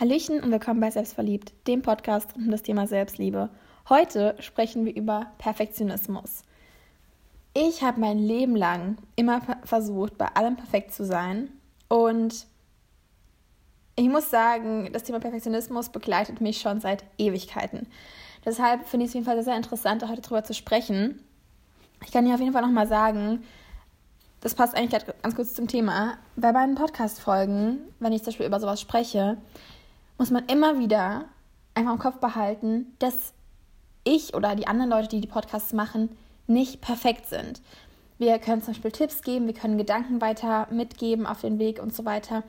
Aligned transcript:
Hallöchen 0.00 0.40
und 0.40 0.52
willkommen 0.52 0.78
bei 0.78 0.92
Selbstverliebt, 0.92 1.52
dem 1.66 1.82
Podcast 1.82 2.36
um 2.36 2.52
das 2.52 2.62
Thema 2.62 2.86
Selbstliebe. 2.86 3.50
Heute 3.88 4.36
sprechen 4.38 4.84
wir 4.84 4.94
über 4.94 5.26
Perfektionismus. 5.38 6.44
Ich 7.52 7.82
habe 7.82 7.98
mein 7.98 8.20
Leben 8.20 8.54
lang 8.54 8.98
immer 9.16 9.40
versucht, 9.64 10.16
bei 10.16 10.26
allem 10.36 10.54
perfekt 10.54 10.92
zu 10.92 11.04
sein 11.04 11.48
und 11.88 12.46
ich 13.96 14.08
muss 14.08 14.30
sagen, 14.30 14.88
das 14.92 15.02
Thema 15.02 15.18
Perfektionismus 15.18 15.88
begleitet 15.88 16.40
mich 16.40 16.60
schon 16.60 16.80
seit 16.80 17.02
Ewigkeiten. 17.18 17.88
Deshalb 18.44 18.86
finde 18.86 19.06
ich 19.06 19.10
es 19.10 19.14
auf 19.14 19.14
jeden 19.16 19.26
Fall 19.26 19.34
sehr, 19.34 19.42
sehr 19.42 19.56
interessant, 19.56 20.08
heute 20.08 20.22
darüber 20.22 20.44
zu 20.44 20.54
sprechen. 20.54 21.24
Ich 22.04 22.12
kann 22.12 22.24
hier 22.24 22.36
auf 22.36 22.40
jeden 22.40 22.52
Fall 22.52 22.62
nochmal 22.62 22.86
sagen, 22.86 23.42
das 24.42 24.54
passt 24.54 24.76
eigentlich 24.76 25.04
ganz 25.22 25.34
kurz 25.34 25.54
zum 25.54 25.66
Thema. 25.66 26.18
Bei 26.36 26.52
meinen 26.52 26.76
Podcast-Folgen, 26.76 27.80
wenn 27.98 28.12
ich 28.12 28.22
zum 28.22 28.26
Beispiel 28.26 28.46
über 28.46 28.60
sowas 28.60 28.80
spreche, 28.80 29.38
muss 30.18 30.30
man 30.30 30.46
immer 30.46 30.78
wieder 30.78 31.24
einfach 31.74 31.92
im 31.92 31.98
Kopf 31.98 32.18
behalten, 32.18 32.94
dass 32.98 33.32
ich 34.04 34.34
oder 34.34 34.56
die 34.56 34.66
anderen 34.66 34.90
Leute, 34.90 35.08
die 35.08 35.20
die 35.20 35.28
Podcasts 35.28 35.72
machen, 35.72 36.10
nicht 36.46 36.80
perfekt 36.80 37.26
sind. 37.26 37.62
Wir 38.18 38.38
können 38.40 38.62
zum 38.62 38.74
Beispiel 38.74 38.90
Tipps 38.90 39.22
geben, 39.22 39.46
wir 39.46 39.54
können 39.54 39.78
Gedanken 39.78 40.20
weiter 40.20 40.66
mitgeben 40.72 41.24
auf 41.24 41.40
den 41.40 41.60
Weg 41.60 41.80
und 41.80 41.94
so 41.94 42.04
weiter. 42.04 42.42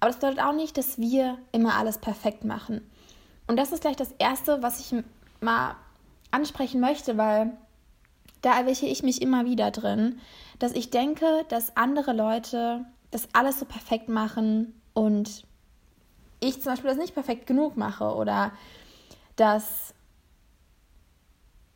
Aber 0.00 0.10
das 0.10 0.16
bedeutet 0.16 0.40
auch 0.40 0.52
nicht, 0.52 0.76
dass 0.76 0.98
wir 0.98 1.38
immer 1.50 1.76
alles 1.76 1.96
perfekt 1.96 2.44
machen. 2.44 2.82
Und 3.46 3.56
das 3.56 3.72
ist 3.72 3.80
gleich 3.80 3.96
das 3.96 4.12
Erste, 4.18 4.62
was 4.62 4.80
ich 4.80 5.02
mal 5.40 5.76
ansprechen 6.30 6.80
möchte, 6.80 7.16
weil 7.16 7.56
da 8.42 8.58
erwische 8.58 8.86
ich 8.86 9.02
mich 9.02 9.22
immer 9.22 9.46
wieder 9.46 9.70
drin, 9.70 10.18
dass 10.58 10.72
ich 10.72 10.90
denke, 10.90 11.26
dass 11.48 11.76
andere 11.76 12.12
Leute 12.12 12.84
das 13.10 13.28
alles 13.32 13.60
so 13.60 13.64
perfekt 13.64 14.10
machen 14.10 14.78
und 14.92 15.44
ich 16.40 16.62
zum 16.62 16.72
Beispiel 16.72 16.90
das 16.90 16.98
nicht 16.98 17.14
perfekt 17.14 17.46
genug 17.46 17.76
mache 17.76 18.04
oder 18.14 18.52
dass 19.36 19.94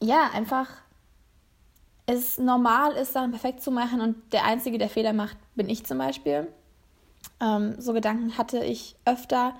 ja 0.00 0.30
einfach 0.32 0.68
es 2.06 2.38
normal 2.38 2.92
ist, 2.92 3.12
Sachen 3.12 3.32
perfekt 3.32 3.62
zu 3.62 3.70
machen 3.70 4.00
und 4.00 4.32
der 4.32 4.44
Einzige, 4.44 4.78
der 4.78 4.88
Fehler 4.88 5.12
macht, 5.12 5.36
bin 5.54 5.68
ich 5.68 5.84
zum 5.84 5.98
Beispiel. 5.98 6.48
Ähm, 7.40 7.74
so 7.78 7.92
Gedanken 7.92 8.38
hatte 8.38 8.64
ich 8.64 8.96
öfter 9.04 9.54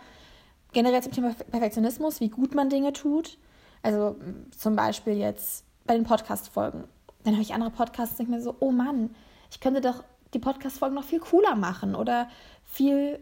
generell 0.72 1.02
zum 1.02 1.12
Thema 1.12 1.34
Perfektionismus, 1.50 2.20
wie 2.20 2.30
gut 2.30 2.54
man 2.54 2.70
Dinge 2.70 2.92
tut. 2.92 3.36
Also 3.82 4.16
zum 4.56 4.76
Beispiel 4.76 5.14
jetzt 5.14 5.64
bei 5.86 5.94
den 5.94 6.04
Podcast-Folgen. 6.04 6.84
Dann 7.24 7.34
habe 7.34 7.42
ich 7.42 7.52
andere 7.52 7.70
Podcasts 7.70 8.12
und 8.12 8.20
denke 8.20 8.32
mir 8.32 8.42
so, 8.42 8.56
oh 8.60 8.70
Mann, 8.70 9.14
ich 9.50 9.60
könnte 9.60 9.80
doch 9.80 10.02
die 10.34 10.38
Podcast-Folgen 10.38 10.94
noch 10.94 11.04
viel 11.04 11.20
cooler 11.20 11.54
machen 11.54 11.94
oder 11.94 12.28
viel 12.64 13.18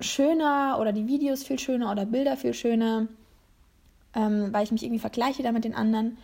schöner 0.00 0.78
oder 0.80 0.92
die 0.92 1.06
Videos 1.06 1.44
viel 1.44 1.58
schöner 1.58 1.90
oder 1.90 2.06
Bilder 2.06 2.36
viel 2.36 2.54
schöner, 2.54 3.06
ähm, 4.14 4.52
weil 4.52 4.64
ich 4.64 4.72
mich 4.72 4.82
irgendwie 4.82 5.00
vergleiche 5.00 5.42
da 5.42 5.52
mit 5.52 5.64
den 5.64 5.74
anderen 5.74 6.18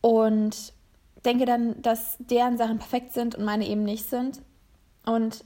und 0.00 0.72
denke 1.24 1.44
dann, 1.44 1.82
dass 1.82 2.16
deren 2.18 2.56
Sachen 2.56 2.78
perfekt 2.78 3.12
sind 3.12 3.34
und 3.34 3.44
meine 3.44 3.66
eben 3.66 3.82
nicht 3.82 4.08
sind. 4.08 4.40
Und 5.04 5.44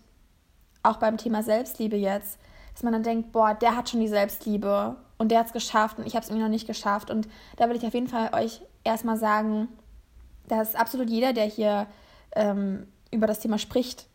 auch 0.83 0.99
beim 0.99 1.17
Thema 1.17 1.43
Selbstliebe 1.43 1.97
jetzt, 1.97 2.39
dass 2.73 2.83
man 2.83 2.93
dann 2.93 3.03
denkt, 3.03 3.33
boah, 3.33 3.55
der 3.55 3.77
hat 3.77 3.89
schon 3.89 4.01
die 4.01 4.09
Selbstliebe 4.09 4.97
und 5.19 5.31
der 5.31 5.41
hat 5.41 5.47
es 5.47 5.53
geschafft 5.53 5.99
und 5.99 6.07
ich 6.07 6.15
habe 6.15 6.23
es 6.23 6.29
irgendwie 6.29 6.45
noch 6.45 6.51
nicht 6.51 6.67
geschafft. 6.67 7.11
Und 7.11 7.29
da 7.57 7.69
will 7.69 7.77
ich 7.77 7.87
auf 7.87 7.95
jeden 7.95 8.09
Fall 8.09 8.31
euch 8.35 8.63
erstmal 8.85 9.17
sagen, 9.17 9.69
dass 10.49 10.75
absolut 10.75 11.11
jeder, 11.11 11.33
der 11.33 11.45
hier 11.45 11.87
ähm, 12.35 12.87
über 13.11 13.27
das 13.27 13.41
Thema 13.41 13.59
spricht, 13.59 14.07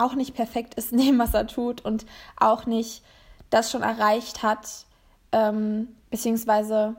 auch 0.00 0.14
nicht 0.14 0.34
perfekt 0.34 0.74
ist 0.74 0.92
in 0.92 0.98
dem, 0.98 1.18
was 1.18 1.34
er 1.34 1.46
tut 1.46 1.84
und 1.84 2.06
auch 2.38 2.66
nicht 2.66 3.02
das 3.50 3.70
schon 3.70 3.82
erreicht 3.82 4.42
hat, 4.42 4.86
ähm, 5.32 5.88
beziehungsweise, 6.10 6.96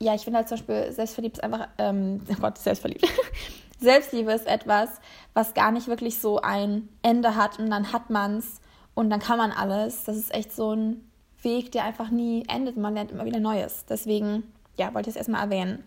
ja, 0.00 0.14
ich 0.14 0.22
finde 0.22 0.38
halt 0.38 0.48
zum 0.48 0.58
Beispiel, 0.58 0.92
selbstverliebt 0.92 1.38
ist 1.38 1.44
einfach, 1.44 1.68
ähm, 1.78 2.20
oh 2.28 2.40
Gott, 2.40 2.58
selbstverliebt. 2.58 3.06
Selbstliebe 3.80 4.30
ist 4.32 4.46
etwas, 4.46 4.90
was 5.32 5.54
gar 5.54 5.72
nicht 5.72 5.88
wirklich 5.88 6.18
so 6.18 6.40
ein 6.42 6.88
Ende 7.02 7.34
hat 7.34 7.58
und 7.58 7.70
dann 7.70 7.92
hat 7.94 8.10
man 8.10 8.36
es 8.36 8.60
und 8.94 9.08
dann 9.08 9.20
kann 9.20 9.38
man 9.38 9.52
alles. 9.52 10.04
Das 10.04 10.16
ist 10.16 10.34
echt 10.34 10.52
so 10.52 10.74
ein 10.74 11.10
Weg, 11.40 11.72
der 11.72 11.84
einfach 11.84 12.10
nie 12.10 12.44
endet. 12.46 12.76
Man 12.76 12.92
lernt 12.92 13.10
immer 13.10 13.24
wieder 13.24 13.40
Neues. 13.40 13.86
Deswegen, 13.88 14.42
ja, 14.76 14.92
wollte 14.92 15.08
ich 15.08 15.14
es 15.14 15.16
erstmal 15.16 15.44
erwähnen. 15.44 15.82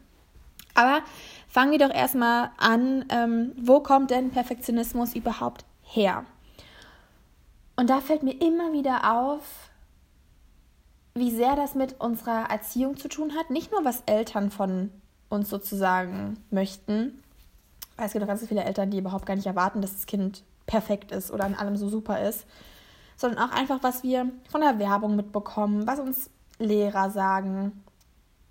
Aber 0.73 1.01
fangen 1.47 1.71
wir 1.71 1.77
doch 1.77 1.93
erstmal 1.93 2.49
an, 2.57 3.05
ähm, 3.09 3.51
wo 3.61 3.81
kommt 3.81 4.09
denn 4.09 4.31
Perfektionismus 4.31 5.13
überhaupt 5.13 5.65
her. 5.95 6.25
Und 7.75 7.89
da 7.89 8.01
fällt 8.01 8.23
mir 8.23 8.39
immer 8.39 8.71
wieder 8.73 9.13
auf, 9.13 9.69
wie 11.15 11.31
sehr 11.31 11.55
das 11.55 11.75
mit 11.75 11.99
unserer 11.99 12.49
Erziehung 12.49 12.97
zu 12.97 13.07
tun 13.07 13.33
hat. 13.35 13.49
Nicht 13.49 13.71
nur, 13.71 13.85
was 13.85 14.03
Eltern 14.05 14.51
von 14.51 14.91
uns 15.29 15.49
sozusagen 15.49 16.43
möchten. 16.49 17.23
Weil 17.97 18.07
es 18.07 18.13
gibt 18.13 18.23
auch 18.23 18.27
ganz 18.27 18.47
viele 18.47 18.63
Eltern, 18.63 18.91
die 18.91 18.97
überhaupt 18.97 19.25
gar 19.25 19.35
nicht 19.35 19.45
erwarten, 19.45 19.81
dass 19.81 19.93
das 19.93 20.05
Kind 20.05 20.43
perfekt 20.65 21.11
ist 21.11 21.31
oder 21.31 21.45
an 21.45 21.55
allem 21.55 21.75
so 21.75 21.89
super 21.89 22.21
ist. 22.27 22.45
Sondern 23.15 23.39
auch 23.39 23.53
einfach, 23.53 23.79
was 23.81 24.03
wir 24.03 24.31
von 24.49 24.61
der 24.61 24.79
Werbung 24.79 25.15
mitbekommen, 25.15 25.85
was 25.85 25.99
uns 25.99 26.29
Lehrer 26.57 27.11
sagen. 27.11 27.83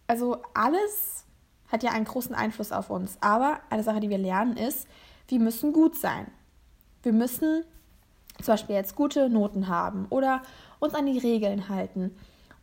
Also 0.07 0.39
alles 0.55 1.25
hat 1.69 1.83
ja 1.83 1.91
einen 1.91 2.05
großen 2.05 2.35
Einfluss 2.35 2.71
auf 2.71 2.91
uns. 2.91 3.17
Aber 3.21 3.61
eine 3.71 3.83
Sache, 3.83 4.01
die 4.01 4.11
wir 4.11 4.19
lernen, 4.19 4.57
ist, 4.57 4.87
wir 5.27 5.41
müssen 5.41 5.73
gut 5.73 5.97
sein. 5.97 6.27
Wir 7.03 7.13
müssen 7.13 7.65
zum 8.39 8.53
Beispiel 8.53 8.77
jetzt 8.77 8.97
gute 8.97 9.29
Noten 9.29 9.69
haben 9.69 10.07
oder 10.11 10.43
uns 10.79 10.95
an 10.95 11.07
die 11.07 11.19
Regeln 11.19 11.69
halten 11.69 12.15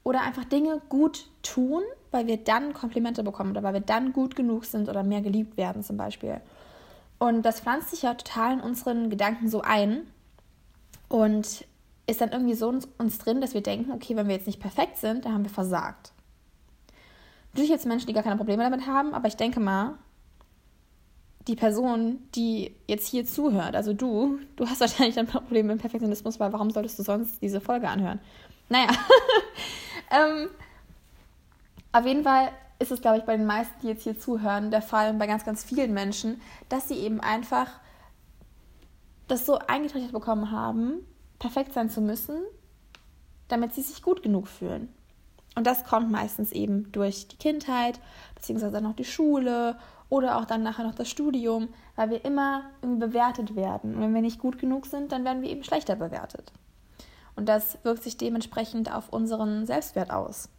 oder 0.03 0.21
einfach 0.21 0.45
Dinge 0.45 0.81
gut 0.89 1.29
tun, 1.43 1.83
weil 2.11 2.27
wir 2.27 2.37
dann 2.37 2.73
Komplimente 2.73 3.23
bekommen 3.23 3.51
oder 3.51 3.63
weil 3.63 3.73
wir 3.73 3.81
dann 3.81 4.13
gut 4.13 4.35
genug 4.35 4.65
sind 4.65 4.89
oder 4.89 5.03
mehr 5.03 5.21
geliebt 5.21 5.57
werden 5.57 5.83
zum 5.83 5.97
Beispiel. 5.97 6.41
Und 7.19 7.43
das 7.43 7.59
pflanzt 7.59 7.91
sich 7.91 8.03
ja 8.03 8.13
total 8.13 8.53
in 8.53 8.61
unseren 8.61 9.09
Gedanken 9.09 9.49
so 9.49 9.61
ein 9.61 10.07
und 11.09 11.65
ist 12.07 12.21
dann 12.21 12.31
irgendwie 12.31 12.55
so 12.55 12.71
in 12.71 12.79
uns 12.97 13.17
drin, 13.19 13.41
dass 13.41 13.53
wir 13.53 13.61
denken, 13.61 13.91
okay, 13.91 14.15
wenn 14.15 14.27
wir 14.27 14.35
jetzt 14.35 14.47
nicht 14.47 14.59
perfekt 14.59 14.97
sind, 14.97 15.25
dann 15.25 15.33
haben 15.33 15.43
wir 15.43 15.51
versagt. 15.51 16.13
Natürlich 17.51 17.69
jetzt 17.69 17.85
Menschen, 17.85 18.07
die 18.07 18.13
gar 18.13 18.23
keine 18.23 18.37
Probleme 18.37 18.63
damit 18.63 18.87
haben, 18.87 19.13
aber 19.13 19.27
ich 19.27 19.35
denke 19.35 19.59
mal, 19.59 19.95
die 21.49 21.55
Person, 21.55 22.19
die 22.35 22.75
jetzt 22.87 23.07
hier 23.07 23.25
zuhört, 23.25 23.75
also 23.75 23.93
du, 23.93 24.39
du 24.55 24.67
hast 24.67 24.79
wahrscheinlich 24.79 25.17
ein 25.17 25.25
Problem 25.25 25.67
mit 25.67 25.79
Perfektionismus, 25.79 26.39
weil 26.39 26.53
warum 26.53 26.69
solltest 26.69 26.99
du 26.99 27.03
sonst 27.03 27.41
diese 27.41 27.59
Folge 27.59 27.89
anhören? 27.89 28.19
Naja, 28.69 28.89
ähm, 30.11 30.49
auf 31.91 32.05
jeden 32.05 32.23
Fall 32.23 32.51
ist 32.77 32.91
es, 32.91 33.01
glaube 33.01 33.17
ich, 33.17 33.23
bei 33.23 33.35
den 33.35 33.47
meisten, 33.47 33.73
die 33.81 33.87
jetzt 33.87 34.03
hier 34.03 34.17
zuhören, 34.17 34.69
der 34.69 34.83
Fall 34.83 35.11
bei 35.15 35.25
ganz, 35.25 35.43
ganz 35.43 35.63
vielen 35.63 35.93
Menschen, 35.93 36.39
dass 36.69 36.87
sie 36.87 36.99
eben 36.99 37.19
einfach 37.19 37.67
das 39.27 39.45
so 39.45 39.57
eingetrichtert 39.57 40.11
bekommen 40.11 40.51
haben, 40.51 41.05
perfekt 41.39 41.73
sein 41.73 41.89
zu 41.89 41.99
müssen, 41.99 42.41
damit 43.47 43.73
sie 43.73 43.81
sich 43.81 44.03
gut 44.03 44.21
genug 44.21 44.47
fühlen. 44.47 44.93
Und 45.55 45.65
das 45.65 45.83
kommt 45.83 46.11
meistens 46.11 46.51
eben 46.51 46.91
durch 46.91 47.27
die 47.27 47.37
Kindheit, 47.37 47.99
beziehungsweise 48.35 48.81
noch 48.81 48.95
die 48.95 49.03
Schule 49.03 49.77
oder 50.09 50.37
auch 50.37 50.45
dann 50.45 50.63
nachher 50.63 50.85
noch 50.85 50.95
das 50.95 51.09
Studium, 51.09 51.69
weil 51.95 52.09
wir 52.09 52.25
immer 52.25 52.63
bewertet 52.81 53.55
werden. 53.55 53.95
Und 53.95 54.01
wenn 54.01 54.13
wir 54.13 54.21
nicht 54.21 54.39
gut 54.39 54.57
genug 54.57 54.87
sind, 54.87 55.11
dann 55.11 55.23
werden 55.23 55.41
wir 55.43 55.49
eben 55.49 55.63
schlechter 55.63 55.95
bewertet. 55.95 56.51
Und 57.35 57.47
das 57.47 57.77
wirkt 57.83 58.03
sich 58.03 58.17
dementsprechend 58.17 58.93
auf 58.93 59.09
unseren 59.09 59.65
Selbstwert 59.65 60.11
aus. 60.11 60.49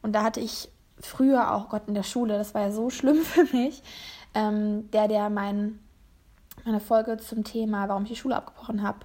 Und 0.00 0.12
da 0.12 0.22
hatte 0.22 0.40
ich 0.40 0.68
früher 1.00 1.52
auch, 1.54 1.68
Gott, 1.68 1.82
in 1.88 1.94
der 1.94 2.02
Schule, 2.02 2.38
das 2.38 2.54
war 2.54 2.62
ja 2.62 2.70
so 2.70 2.88
schlimm 2.90 3.22
für 3.22 3.44
mich, 3.54 3.82
ähm, 4.34 4.90
der, 4.92 5.08
der 5.08 5.28
mein, 5.28 5.80
meine 6.64 6.80
Folge 6.80 7.16
zum 7.16 7.44
Thema, 7.44 7.88
warum 7.88 8.04
ich 8.04 8.10
die 8.10 8.16
Schule 8.16 8.36
abgebrochen 8.36 8.82
habe, 8.82 9.00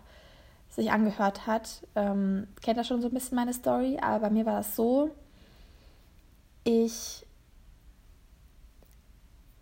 sich 0.69 0.91
angehört 0.91 1.47
hat, 1.47 1.85
ähm, 1.95 2.47
kennt 2.61 2.77
er 2.77 2.83
schon 2.83 3.01
so 3.01 3.07
ein 3.07 3.13
bisschen 3.13 3.35
meine 3.35 3.53
Story, 3.53 3.97
aber 3.99 4.19
bei 4.19 4.29
mir 4.29 4.45
war 4.45 4.57
das 4.57 4.75
so, 4.75 5.09
ich 6.63 7.25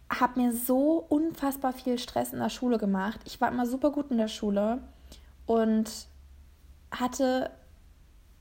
habe 0.10 0.40
mir 0.40 0.54
so 0.54 1.06
unfassbar 1.10 1.74
viel 1.74 2.00
Stress 2.00 2.34
in 2.34 2.40
der 2.40 2.50
Schule 2.50 2.78
gemacht. 2.78 3.20
Ich 3.26 3.42
war 3.42 3.50
immer 3.50 3.66
super 3.66 3.92
gut 3.92 4.10
in 4.12 4.18
der 4.18 4.30
Schule 4.30 4.80
und 5.46 5.90
hatte 6.92 7.52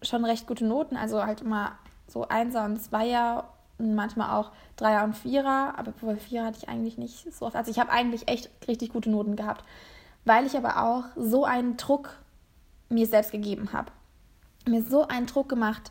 schon 0.02 0.24
recht 0.24 0.46
gute 0.46 0.64
Noten, 0.64 0.96
also 0.96 1.24
halt 1.24 1.40
immer 1.40 1.72
so 2.06 2.28
Einser 2.28 2.64
und 2.64 2.80
Zweier 2.80 3.48
und 3.78 3.94
manchmal 3.94 4.30
auch 4.30 4.52
Dreier 4.76 5.04
und 5.04 5.16
Vierer, 5.16 5.74
aber 5.76 5.92
Vierer 6.16 6.46
hatte 6.46 6.58
ich 6.58 6.68
eigentlich 6.68 6.98
nicht 6.98 7.32
so 7.34 7.46
oft. 7.46 7.56
Also 7.56 7.70
ich 7.70 7.78
habe 7.78 7.90
eigentlich 7.90 8.28
echt 8.28 8.50
richtig 8.68 8.92
gute 8.92 9.10
Noten 9.10 9.36
gehabt, 9.36 9.64
weil 10.24 10.46
ich 10.46 10.56
aber 10.56 10.82
auch 10.82 11.04
so 11.16 11.44
einen 11.44 11.76
Druck 11.76 12.16
mir 12.88 13.06
selbst 13.06 13.32
gegeben 13.32 13.72
habe. 13.72 13.90
Mir 14.66 14.82
so 14.82 15.08
einen 15.08 15.26
Druck 15.26 15.48
gemacht, 15.48 15.90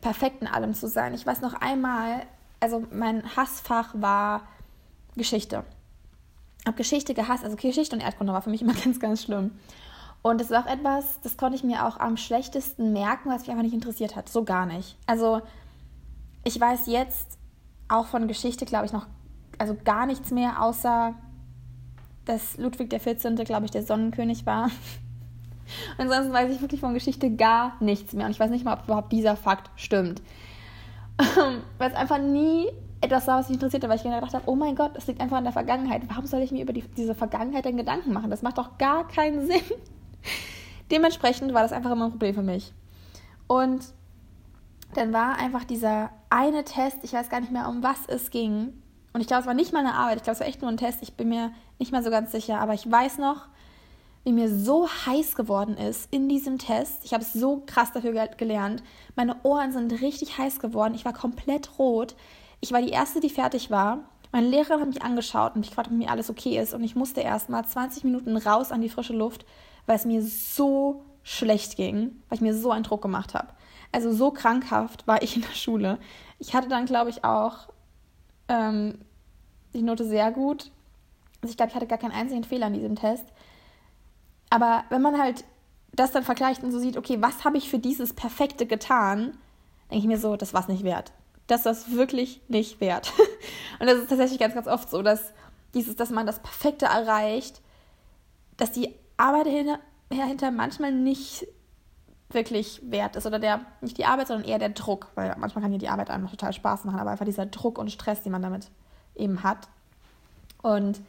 perfekt 0.00 0.42
in 0.42 0.48
allem 0.48 0.74
zu 0.74 0.88
sein. 0.88 1.14
Ich 1.14 1.26
weiß 1.26 1.40
noch 1.40 1.54
einmal, 1.54 2.26
also 2.60 2.86
mein 2.92 3.36
Hassfach 3.36 3.90
war 3.94 4.42
Geschichte. 5.16 5.64
Ich 6.60 6.66
habe 6.66 6.76
Geschichte 6.76 7.14
gehasst, 7.14 7.44
also 7.44 7.56
Geschichte 7.56 7.96
und 7.96 8.02
Erdkunde 8.02 8.32
war 8.32 8.42
für 8.42 8.50
mich 8.50 8.62
immer 8.62 8.74
ganz, 8.84 9.00
ganz 9.00 9.22
schlimm. 9.22 9.52
Und 10.22 10.40
das 10.40 10.50
war 10.50 10.64
auch 10.64 10.70
etwas, 10.70 11.20
das 11.22 11.36
konnte 11.36 11.56
ich 11.56 11.64
mir 11.64 11.86
auch 11.86 11.98
am 11.98 12.16
schlechtesten 12.16 12.92
merken, 12.92 13.30
was 13.30 13.42
mich 13.42 13.50
einfach 13.50 13.62
nicht 13.62 13.74
interessiert 13.74 14.16
hat. 14.16 14.28
So 14.28 14.44
gar 14.44 14.66
nicht. 14.66 14.96
Also 15.06 15.40
ich 16.44 16.60
weiß 16.60 16.86
jetzt 16.86 17.38
auch 17.88 18.06
von 18.06 18.28
Geschichte, 18.28 18.66
glaube 18.66 18.86
ich, 18.86 18.92
noch 18.92 19.06
also 19.58 19.76
gar 19.84 20.06
nichts 20.06 20.30
mehr, 20.30 20.62
außer 20.62 21.14
dass 22.24 22.56
Ludwig 22.58 22.90
XIV., 22.90 23.44
glaube 23.44 23.64
ich, 23.64 23.70
der 23.70 23.82
Sonnenkönig 23.82 24.46
war. 24.46 24.64
Und 24.64 24.70
ansonsten 25.98 26.32
weiß 26.32 26.54
ich 26.54 26.60
wirklich 26.60 26.80
von 26.80 26.94
Geschichte 26.94 27.30
gar 27.30 27.76
nichts 27.80 28.12
mehr. 28.12 28.26
Und 28.26 28.32
ich 28.32 28.40
weiß 28.40 28.50
nicht 28.50 28.64
mal, 28.64 28.74
ob 28.74 28.84
überhaupt 28.84 29.12
dieser 29.12 29.36
Fakt 29.36 29.70
stimmt. 29.76 30.22
Weil 31.78 31.90
es 31.90 31.96
einfach 31.96 32.18
nie 32.18 32.68
etwas 33.00 33.26
war, 33.26 33.38
was 33.38 33.48
mich 33.48 33.56
interessierte, 33.56 33.88
weil 33.88 33.96
ich 33.96 34.02
gedacht 34.02 34.34
habe, 34.34 34.44
oh 34.46 34.54
mein 34.54 34.76
Gott, 34.76 34.94
das 34.94 35.06
liegt 35.06 35.20
einfach 35.20 35.38
in 35.38 35.44
der 35.44 35.52
Vergangenheit. 35.52 36.02
Warum 36.08 36.26
soll 36.26 36.42
ich 36.42 36.52
mir 36.52 36.62
über 36.62 36.72
die, 36.72 36.82
diese 36.82 37.14
Vergangenheit 37.14 37.64
denn 37.64 37.76
Gedanken 37.76 38.12
machen? 38.12 38.30
Das 38.30 38.42
macht 38.42 38.58
doch 38.58 38.78
gar 38.78 39.08
keinen 39.08 39.46
Sinn. 39.46 39.62
Dementsprechend 40.90 41.54
war 41.54 41.62
das 41.62 41.72
einfach 41.72 41.92
immer 41.92 42.06
ein 42.06 42.10
Problem 42.10 42.34
für 42.34 42.42
mich. 42.42 42.72
Und 43.46 43.84
dann 44.94 45.12
war 45.12 45.38
einfach 45.38 45.64
dieser 45.64 46.10
eine 46.30 46.64
Test, 46.64 46.98
ich 47.02 47.12
weiß 47.12 47.28
gar 47.28 47.40
nicht 47.40 47.52
mehr, 47.52 47.68
um 47.68 47.82
was 47.82 48.06
es 48.08 48.30
ging. 48.30 48.72
Und 49.12 49.20
ich 49.20 49.26
glaube, 49.26 49.42
es 49.42 49.46
war 49.46 49.54
nicht 49.54 49.72
mal 49.72 49.80
eine 49.80 49.94
Arbeit, 49.94 50.18
ich 50.18 50.22
glaube, 50.22 50.34
es 50.34 50.40
war 50.40 50.46
echt 50.46 50.62
nur 50.62 50.70
ein 50.70 50.76
Test, 50.76 51.02
ich 51.02 51.14
bin 51.14 51.28
mir 51.28 51.52
nicht 51.78 51.92
mehr 51.92 52.02
so 52.02 52.10
ganz 52.10 52.32
sicher, 52.32 52.60
aber 52.60 52.74
ich 52.74 52.90
weiß 52.90 53.18
noch, 53.18 53.48
wie 54.24 54.32
mir 54.32 54.54
so 54.54 54.88
heiß 54.88 55.34
geworden 55.34 55.76
ist 55.76 56.12
in 56.12 56.28
diesem 56.28 56.58
Test. 56.58 57.04
Ich 57.04 57.14
habe 57.14 57.22
es 57.22 57.32
so 57.32 57.62
krass 57.66 57.92
dafür 57.92 58.12
gelernt. 58.36 58.82
Meine 59.16 59.36
Ohren 59.44 59.72
sind 59.72 59.92
richtig 60.02 60.36
heiß 60.36 60.60
geworden. 60.60 60.94
Ich 60.94 61.04
war 61.04 61.14
komplett 61.14 61.78
rot. 61.78 62.14
Ich 62.60 62.72
war 62.72 62.82
die 62.82 62.90
Erste, 62.90 63.20
die 63.20 63.30
fertig 63.30 63.70
war. 63.70 64.00
Meine 64.32 64.48
Lehrerin 64.48 64.80
hat 64.80 64.88
mich 64.88 65.02
angeschaut 65.02 65.54
und 65.54 65.60
mich 65.60 65.70
gefragt, 65.70 65.88
ob 65.90 65.96
mir 65.96 66.10
alles 66.10 66.30
okay 66.30 66.58
ist. 66.58 66.74
Und 66.74 66.84
ich 66.84 66.94
musste 66.94 67.20
erst 67.20 67.48
mal 67.48 67.64
20 67.64 68.04
Minuten 68.04 68.36
raus 68.36 68.70
an 68.70 68.80
die 68.80 68.88
frische 68.88 69.14
Luft, 69.14 69.44
weil 69.86 69.96
es 69.96 70.04
mir 70.04 70.22
so 70.22 71.02
schlecht 71.22 71.76
ging, 71.76 72.22
weil 72.28 72.36
ich 72.36 72.42
mir 72.42 72.54
so 72.54 72.70
einen 72.70 72.84
Druck 72.84 73.02
gemacht 73.02 73.34
habe. 73.34 73.48
Also 73.92 74.12
so 74.12 74.30
krankhaft 74.30 75.06
war 75.06 75.22
ich 75.22 75.36
in 75.36 75.42
der 75.42 75.54
Schule. 75.54 75.98
Ich 76.38 76.54
hatte 76.54 76.68
dann, 76.68 76.86
glaube 76.86 77.10
ich, 77.10 77.24
auch 77.24 77.68
ähm, 78.48 78.98
die 79.74 79.82
Note 79.82 80.04
sehr 80.04 80.30
gut. 80.30 80.70
Also 81.42 81.50
ich 81.50 81.56
glaube, 81.56 81.70
ich 81.70 81.76
hatte 81.76 81.86
gar 81.86 81.98
keinen 81.98 82.12
einzigen 82.12 82.44
Fehler 82.44 82.66
an 82.66 82.74
diesem 82.74 82.96
Test. 82.96 83.24
Aber 84.50 84.84
wenn 84.90 85.02
man 85.02 85.18
halt 85.18 85.44
das 85.92 86.12
dann 86.12 86.22
vergleicht 86.22 86.62
und 86.62 86.70
so 86.70 86.78
sieht, 86.78 86.96
okay, 86.96 87.20
was 87.20 87.44
habe 87.44 87.58
ich 87.58 87.68
für 87.68 87.78
dieses 87.78 88.12
Perfekte 88.12 88.66
getan, 88.66 89.38
denke 89.90 90.04
ich 90.04 90.06
mir 90.06 90.18
so, 90.18 90.36
das 90.36 90.54
war 90.54 90.62
es 90.62 90.68
nicht 90.68 90.84
wert. 90.84 91.12
Das 91.50 91.60
ist 91.60 91.66
das 91.66 91.90
wirklich 91.92 92.40
nicht 92.46 92.80
wert. 92.80 93.12
und 93.80 93.86
das 93.86 93.98
ist 93.98 94.08
tatsächlich 94.08 94.38
ganz, 94.38 94.54
ganz 94.54 94.68
oft 94.68 94.88
so, 94.88 95.02
dass 95.02 95.32
dieses, 95.74 95.96
dass 95.96 96.10
man 96.10 96.26
das 96.26 96.38
Perfekte 96.38 96.86
erreicht, 96.86 97.60
dass 98.56 98.70
die 98.70 98.94
Arbeit 99.16 99.46
dahinter, 99.46 99.78
dahinter 100.10 100.50
manchmal 100.52 100.92
nicht 100.92 101.46
wirklich 102.30 102.80
wert 102.84 103.16
ist. 103.16 103.26
Oder 103.26 103.40
der, 103.40 103.62
nicht 103.80 103.98
die 103.98 104.04
Arbeit, 104.04 104.28
sondern 104.28 104.48
eher 104.48 104.60
der 104.60 104.68
Druck. 104.68 105.08
Weil 105.16 105.34
manchmal 105.38 105.62
kann 105.62 105.72
ja 105.72 105.78
die 105.78 105.88
Arbeit 105.88 106.10
einfach 106.10 106.30
total 106.30 106.52
Spaß 106.52 106.84
machen, 106.84 107.00
aber 107.00 107.10
einfach 107.10 107.24
dieser 107.24 107.46
Druck 107.46 107.78
und 107.78 107.90
Stress, 107.90 108.22
den 108.22 108.30
man 108.30 108.42
damit 108.42 108.70
eben 109.16 109.42
hat. 109.42 109.68
Und 110.62 111.00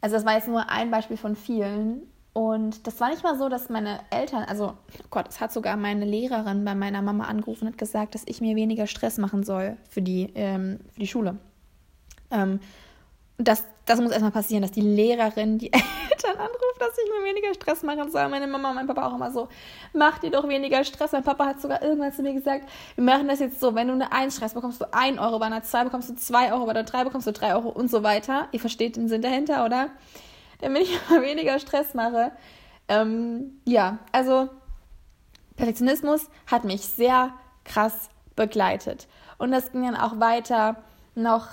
also 0.00 0.16
das 0.16 0.24
war 0.24 0.34
jetzt 0.34 0.48
nur 0.48 0.68
ein 0.68 0.90
Beispiel 0.90 1.16
von 1.16 1.36
vielen. 1.36 2.02
Und 2.38 2.86
das 2.86 3.00
war 3.00 3.10
nicht 3.10 3.24
mal 3.24 3.36
so, 3.36 3.48
dass 3.48 3.68
meine 3.68 3.98
Eltern, 4.10 4.44
also 4.44 4.66
oh 4.66 5.04
Gott, 5.10 5.26
es 5.28 5.40
hat 5.40 5.52
sogar 5.52 5.76
meine 5.76 6.04
Lehrerin 6.04 6.64
bei 6.64 6.76
meiner 6.76 7.02
Mama 7.02 7.24
angerufen 7.24 7.66
und 7.66 7.76
gesagt, 7.76 8.14
dass 8.14 8.22
ich 8.26 8.40
mir 8.40 8.54
weniger 8.54 8.86
Stress 8.86 9.18
machen 9.18 9.42
soll 9.42 9.76
für 9.90 10.02
die, 10.02 10.30
ähm, 10.36 10.78
für 10.92 11.00
die 11.00 11.08
Schule. 11.08 11.36
Ähm, 12.30 12.60
das, 13.38 13.64
das 13.86 14.00
muss 14.00 14.12
erstmal 14.12 14.30
passieren, 14.30 14.62
dass 14.62 14.70
die 14.70 14.82
Lehrerin 14.82 15.58
die 15.58 15.72
Eltern 15.72 16.36
anruft, 16.36 16.78
dass 16.78 16.96
ich 16.96 17.10
mir 17.10 17.28
weniger 17.28 17.52
Stress 17.54 17.82
machen 17.82 18.08
soll. 18.08 18.28
Meine 18.28 18.46
Mama 18.46 18.68
und 18.68 18.76
mein 18.76 18.86
Papa 18.86 19.08
auch 19.08 19.16
immer 19.16 19.32
so, 19.32 19.48
mach 19.92 20.20
dir 20.20 20.30
doch 20.30 20.46
weniger 20.46 20.84
Stress. 20.84 21.10
Mein 21.10 21.24
Papa 21.24 21.44
hat 21.44 21.60
sogar 21.60 21.82
irgendwann 21.82 22.12
zu 22.12 22.22
mir 22.22 22.34
gesagt, 22.34 22.68
wir 22.94 23.02
machen 23.02 23.26
das 23.26 23.40
jetzt 23.40 23.58
so, 23.58 23.74
wenn 23.74 23.88
du 23.88 23.94
eine 23.94 24.12
1 24.12 24.36
schreibst, 24.36 24.54
bekommst 24.54 24.80
du 24.80 24.84
1 24.94 25.18
Euro, 25.18 25.40
bei 25.40 25.46
einer 25.46 25.64
2 25.64 25.82
bekommst 25.82 26.08
du 26.08 26.14
2 26.14 26.52
Euro, 26.52 26.66
bei 26.66 26.72
der 26.72 26.84
3 26.84 27.02
bekommst 27.02 27.26
du 27.26 27.32
3 27.32 27.56
Euro 27.56 27.70
und 27.70 27.90
so 27.90 28.04
weiter. 28.04 28.46
Ihr 28.52 28.60
versteht 28.60 28.94
den 28.94 29.08
Sinn 29.08 29.22
dahinter, 29.22 29.64
oder? 29.64 29.90
Damit 30.60 30.82
ich 30.82 30.98
immer 31.10 31.22
weniger 31.22 31.58
Stress 31.58 31.94
mache. 31.94 32.32
Ähm, 32.88 33.60
ja, 33.64 33.98
also 34.12 34.48
Perfektionismus 35.56 36.28
hat 36.46 36.64
mich 36.64 36.82
sehr 36.82 37.32
krass 37.64 38.08
begleitet. 38.36 39.08
Und 39.38 39.52
das 39.52 39.72
ging 39.72 39.84
dann 39.84 39.96
auch 39.96 40.18
weiter 40.20 40.76
noch, 41.14 41.48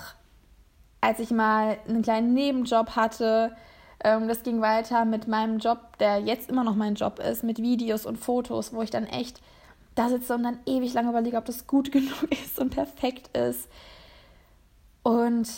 als 1.00 1.18
ich 1.18 1.30
mal 1.30 1.78
einen 1.88 2.02
kleinen 2.02 2.34
Nebenjob 2.34 2.96
hatte. 2.96 3.56
Ähm, 4.02 4.28
das 4.28 4.42
ging 4.42 4.60
weiter 4.60 5.04
mit 5.04 5.28
meinem 5.28 5.58
Job, 5.58 5.98
der 5.98 6.20
jetzt 6.20 6.48
immer 6.48 6.64
noch 6.64 6.74
mein 6.74 6.94
Job 6.94 7.18
ist, 7.18 7.44
mit 7.44 7.58
Videos 7.58 8.06
und 8.06 8.16
Fotos, 8.16 8.72
wo 8.72 8.82
ich 8.82 8.90
dann 8.90 9.06
echt 9.06 9.40
da 9.94 10.08
sitze 10.08 10.34
und 10.34 10.42
dann 10.42 10.58
ewig 10.66 10.94
lange 10.94 11.10
überlege, 11.10 11.36
ob 11.36 11.44
das 11.44 11.66
gut 11.66 11.92
genug 11.92 12.30
ist 12.30 12.58
und 12.58 12.70
perfekt 12.70 13.36
ist. 13.36 13.68
Und 15.02 15.48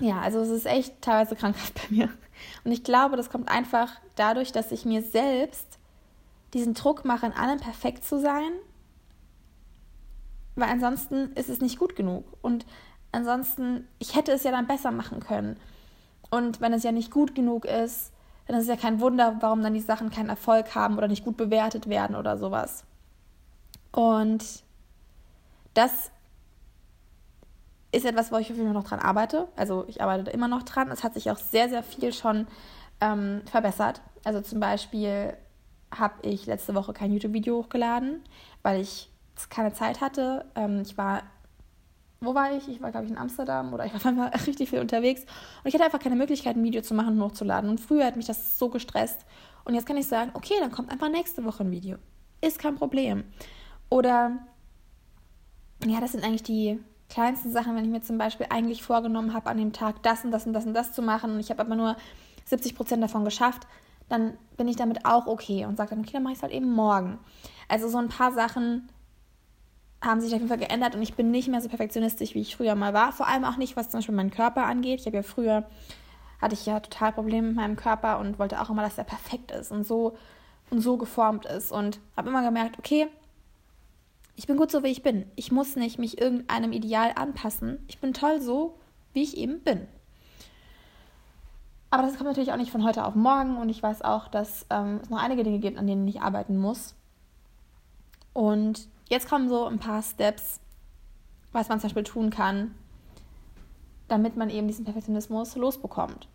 ja, 0.00 0.20
also 0.20 0.40
es 0.40 0.48
ist 0.48 0.66
echt 0.66 1.00
teilweise 1.02 1.36
krankhaft 1.36 1.74
bei 1.90 1.94
mir. 1.94 2.10
Und 2.64 2.72
ich 2.72 2.84
glaube, 2.84 3.16
das 3.16 3.30
kommt 3.30 3.48
einfach 3.48 3.90
dadurch, 4.14 4.52
dass 4.52 4.72
ich 4.72 4.84
mir 4.84 5.02
selbst 5.02 5.78
diesen 6.54 6.74
Druck 6.74 7.04
mache, 7.04 7.26
in 7.26 7.32
allem 7.32 7.58
perfekt 7.58 8.04
zu 8.04 8.20
sein, 8.20 8.52
weil 10.56 10.70
ansonsten 10.70 11.32
ist 11.32 11.48
es 11.48 11.60
nicht 11.60 11.78
gut 11.78 11.94
genug. 11.94 12.24
Und 12.42 12.66
ansonsten, 13.12 13.86
ich 13.98 14.16
hätte 14.16 14.32
es 14.32 14.44
ja 14.44 14.50
dann 14.50 14.66
besser 14.66 14.90
machen 14.90 15.20
können. 15.20 15.56
Und 16.30 16.60
wenn 16.60 16.72
es 16.72 16.82
ja 16.82 16.92
nicht 16.92 17.10
gut 17.10 17.34
genug 17.34 17.64
ist, 17.64 18.12
dann 18.46 18.56
ist 18.56 18.62
es 18.62 18.68
ja 18.68 18.76
kein 18.76 19.00
Wunder, 19.00 19.36
warum 19.40 19.62
dann 19.62 19.74
die 19.74 19.80
Sachen 19.80 20.10
keinen 20.10 20.30
Erfolg 20.30 20.74
haben 20.74 20.96
oder 20.96 21.08
nicht 21.08 21.24
gut 21.24 21.36
bewertet 21.36 21.88
werden 21.88 22.16
oder 22.16 22.38
sowas. 22.38 22.84
Und 23.92 24.64
das 25.74 26.10
ist 27.90 28.04
etwas, 28.04 28.30
wo 28.30 28.36
ich 28.36 28.50
auf 28.50 28.56
jeden 28.56 28.66
Fall 28.66 28.74
noch 28.74 28.88
dran 28.88 29.00
arbeite. 29.00 29.48
Also 29.56 29.84
ich 29.88 30.02
arbeite 30.02 30.24
da 30.24 30.30
immer 30.30 30.48
noch 30.48 30.62
dran. 30.62 30.90
Es 30.90 31.04
hat 31.04 31.14
sich 31.14 31.30
auch 31.30 31.38
sehr, 31.38 31.68
sehr 31.68 31.82
viel 31.82 32.12
schon 32.12 32.46
ähm, 33.00 33.42
verbessert. 33.50 34.02
Also 34.24 34.40
zum 34.40 34.60
Beispiel 34.60 35.34
habe 35.90 36.14
ich 36.22 36.46
letzte 36.46 36.74
Woche 36.74 36.92
kein 36.92 37.12
YouTube-Video 37.12 37.56
hochgeladen, 37.56 38.22
weil 38.62 38.80
ich 38.80 39.10
keine 39.48 39.72
Zeit 39.72 40.00
hatte. 40.00 40.44
Ähm, 40.54 40.82
ich 40.82 40.98
war, 40.98 41.22
wo 42.20 42.34
war 42.34 42.52
ich? 42.54 42.68
Ich 42.68 42.82
war, 42.82 42.90
glaube 42.90 43.06
ich, 43.06 43.12
in 43.12 43.18
Amsterdam 43.18 43.72
oder 43.72 43.86
ich 43.86 43.94
war 43.94 44.04
einfach 44.04 44.30
richtig 44.46 44.68
viel 44.68 44.80
unterwegs. 44.80 45.22
Und 45.22 45.68
ich 45.68 45.74
hatte 45.74 45.84
einfach 45.84 46.00
keine 46.00 46.16
Möglichkeit, 46.16 46.56
ein 46.56 46.64
Video 46.64 46.82
zu 46.82 46.92
machen 46.92 47.18
und 47.18 47.22
hochzuladen. 47.22 47.70
Und 47.70 47.80
früher 47.80 48.04
hat 48.04 48.16
mich 48.16 48.26
das 48.26 48.58
so 48.58 48.68
gestresst. 48.68 49.24
Und 49.64 49.74
jetzt 49.74 49.86
kann 49.86 49.96
ich 49.96 50.06
sagen, 50.06 50.32
okay, 50.34 50.54
dann 50.60 50.72
kommt 50.72 50.90
einfach 50.90 51.08
nächste 51.08 51.44
Woche 51.44 51.64
ein 51.64 51.70
Video. 51.70 51.96
Ist 52.42 52.58
kein 52.58 52.74
Problem. 52.76 53.24
Oder, 53.88 54.38
ja, 55.86 56.00
das 56.00 56.12
sind 56.12 56.22
eigentlich 56.22 56.42
die 56.42 56.78
kleinsten 57.08 57.50
Sachen, 57.50 57.74
wenn 57.74 57.84
ich 57.84 57.90
mir 57.90 58.02
zum 58.02 58.18
Beispiel 58.18 58.46
eigentlich 58.50 58.82
vorgenommen 58.82 59.34
habe, 59.34 59.48
an 59.48 59.56
dem 59.56 59.72
Tag 59.72 60.02
das 60.02 60.24
und 60.24 60.30
das 60.30 60.46
und 60.46 60.52
das 60.52 60.66
und 60.66 60.74
das 60.74 60.92
zu 60.92 61.02
machen 61.02 61.32
und 61.32 61.40
ich 61.40 61.50
habe 61.50 61.60
aber 61.60 61.74
nur 61.74 61.96
70 62.44 62.74
Prozent 62.74 63.02
davon 63.02 63.24
geschafft, 63.24 63.66
dann 64.08 64.36
bin 64.56 64.68
ich 64.68 64.76
damit 64.76 65.04
auch 65.04 65.26
okay 65.26 65.66
und 65.66 65.76
sage 65.76 65.90
dann, 65.90 66.00
okay, 66.00 66.12
dann 66.12 66.22
mache 66.22 66.32
ich 66.32 66.38
es 66.38 66.42
halt 66.42 66.52
eben 66.52 66.70
morgen. 66.70 67.18
Also 67.68 67.88
so 67.88 67.98
ein 67.98 68.08
paar 68.08 68.32
Sachen 68.32 68.88
haben 70.02 70.20
sich 70.20 70.32
auf 70.32 70.38
jeden 70.38 70.48
Fall 70.48 70.58
geändert 70.58 70.94
und 70.94 71.02
ich 71.02 71.14
bin 71.14 71.30
nicht 71.30 71.48
mehr 71.48 71.60
so 71.60 71.68
perfektionistisch, 71.68 72.34
wie 72.34 72.40
ich 72.40 72.56
früher 72.56 72.74
mal 72.74 72.94
war. 72.94 73.12
Vor 73.12 73.26
allem 73.26 73.44
auch 73.44 73.56
nicht, 73.56 73.76
was 73.76 73.90
zum 73.90 73.98
Beispiel 73.98 74.14
meinen 74.14 74.30
Körper 74.30 74.64
angeht. 74.64 75.00
Ich 75.00 75.06
habe 75.06 75.16
ja 75.16 75.22
früher, 75.22 75.64
hatte 76.40 76.54
ich 76.54 76.66
ja 76.66 76.80
total 76.80 77.12
Probleme 77.12 77.48
mit 77.48 77.56
meinem 77.56 77.76
Körper 77.76 78.18
und 78.18 78.38
wollte 78.38 78.60
auch 78.60 78.70
immer, 78.70 78.82
dass 78.82 78.96
er 78.96 79.04
perfekt 79.04 79.50
ist 79.50 79.72
und 79.72 79.84
so 79.84 80.16
und 80.70 80.80
so 80.80 80.96
geformt 80.96 81.46
ist 81.46 81.72
und 81.72 81.98
habe 82.16 82.28
immer 82.28 82.42
gemerkt, 82.42 82.78
okay, 82.78 83.08
ich 84.38 84.46
bin 84.46 84.56
gut 84.56 84.70
so, 84.70 84.84
wie 84.84 84.88
ich 84.88 85.02
bin. 85.02 85.26
Ich 85.34 85.50
muss 85.50 85.74
nicht 85.74 85.98
mich 85.98 86.20
irgendeinem 86.20 86.70
Ideal 86.70 87.10
anpassen. 87.16 87.84
Ich 87.88 87.98
bin 87.98 88.14
toll 88.14 88.40
so, 88.40 88.78
wie 89.12 89.24
ich 89.24 89.36
eben 89.36 89.58
bin. 89.64 89.88
Aber 91.90 92.04
das 92.04 92.12
kommt 92.12 92.28
natürlich 92.28 92.52
auch 92.52 92.56
nicht 92.56 92.70
von 92.70 92.84
heute 92.84 93.04
auf 93.04 93.16
morgen 93.16 93.56
und 93.56 93.68
ich 93.68 93.82
weiß 93.82 94.02
auch, 94.02 94.28
dass 94.28 94.64
ähm, 94.70 95.00
es 95.02 95.10
noch 95.10 95.20
einige 95.20 95.42
Dinge 95.42 95.58
gibt, 95.58 95.76
an 95.76 95.88
denen 95.88 96.06
ich 96.06 96.22
arbeiten 96.22 96.56
muss. 96.56 96.94
Und 98.32 98.86
jetzt 99.08 99.28
kommen 99.28 99.48
so 99.48 99.66
ein 99.66 99.80
paar 99.80 100.02
Steps, 100.02 100.60
was 101.50 101.68
man 101.68 101.80
zum 101.80 101.88
Beispiel 101.88 102.04
tun 102.04 102.30
kann, 102.30 102.76
damit 104.06 104.36
man 104.36 104.50
eben 104.50 104.68
diesen 104.68 104.84
Perfektionismus 104.84 105.56
losbekommt. 105.56 106.28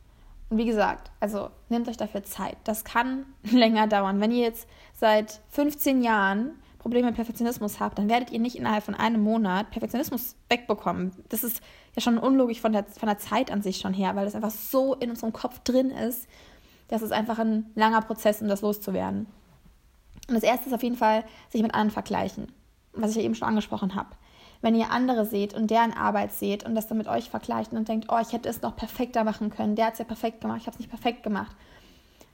Und 0.50 0.57
wie 0.57 0.65
gesagt, 0.65 1.10
also 1.22 1.51
nehmt 1.69 1.88
euch 1.88 1.98
dafür 1.98 2.24
Zeit. 2.24 2.57
Das 2.65 2.83
kann 2.83 3.27
länger 3.43 3.88
dauern. 3.88 4.19
Wenn 4.19 4.31
ihr 4.31 4.43
jetzt 4.43 4.67
seit 4.93 5.39
15 5.51 6.01
Jahren 6.01 6.60
Probleme 6.83 7.07
mit 7.07 7.15
Perfektionismus 7.15 7.79
habt, 7.79 7.97
dann 7.97 8.09
werdet 8.09 8.29
ihr 8.31 8.39
nicht 8.39 8.57
innerhalb 8.57 8.83
von 8.83 8.93
einem 8.93 9.23
Monat 9.23 9.71
Perfektionismus 9.71 10.35
wegbekommen. 10.49 11.13
Das 11.29 11.43
ist 11.43 11.61
ja 11.95 12.01
schon 12.01 12.17
unlogisch 12.17 12.59
von 12.59 12.73
der, 12.73 12.83
von 12.83 13.07
der 13.07 13.17
Zeit 13.17 13.51
an 13.51 13.61
sich 13.61 13.77
schon 13.77 13.93
her, 13.93 14.15
weil 14.15 14.25
das 14.25 14.35
einfach 14.35 14.51
so 14.51 14.93
in 14.93 15.09
unserem 15.09 15.31
Kopf 15.31 15.59
drin 15.59 15.91
ist, 15.91 16.27
dass 16.89 17.01
es 17.01 17.13
einfach 17.13 17.39
ein 17.39 17.71
langer 17.75 18.01
Prozess, 18.01 18.41
um 18.41 18.49
das 18.49 18.61
loszuwerden. 18.61 19.27
Und 20.27 20.35
das 20.35 20.43
erste 20.43 20.67
ist 20.67 20.73
auf 20.73 20.83
jeden 20.83 20.97
Fall, 20.97 21.23
sich 21.49 21.61
mit 21.61 21.73
anderen 21.73 21.89
vergleichen, 21.89 22.51
was 22.91 23.11
ich 23.11 23.15
ja 23.15 23.23
eben 23.23 23.35
schon 23.35 23.47
angesprochen 23.47 23.95
habe. 23.95 24.09
Wenn 24.61 24.75
ihr 24.75 24.91
andere 24.91 25.25
seht 25.25 25.53
und 25.53 25.71
deren 25.71 25.93
Arbeit 25.93 26.33
seht 26.33 26.65
und 26.65 26.75
das 26.75 26.87
dann 26.87 26.97
mit 26.97 27.07
euch 27.07 27.29
vergleicht 27.29 27.71
und 27.71 27.87
denkt, 27.87 28.07
oh, 28.09 28.19
ich 28.21 28.33
hätte 28.33 28.49
es 28.49 28.61
noch 28.61 28.75
perfekter 28.75 29.23
machen 29.23 29.49
können, 29.49 29.75
der 29.75 29.85
hat 29.85 29.93
es 29.93 29.99
ja 29.99 30.05
perfekt 30.05 30.41
gemacht, 30.41 30.59
ich 30.59 30.67
habe 30.67 30.75
es 30.75 30.79
nicht 30.79 30.89
perfekt 30.89 31.23
gemacht, 31.23 31.55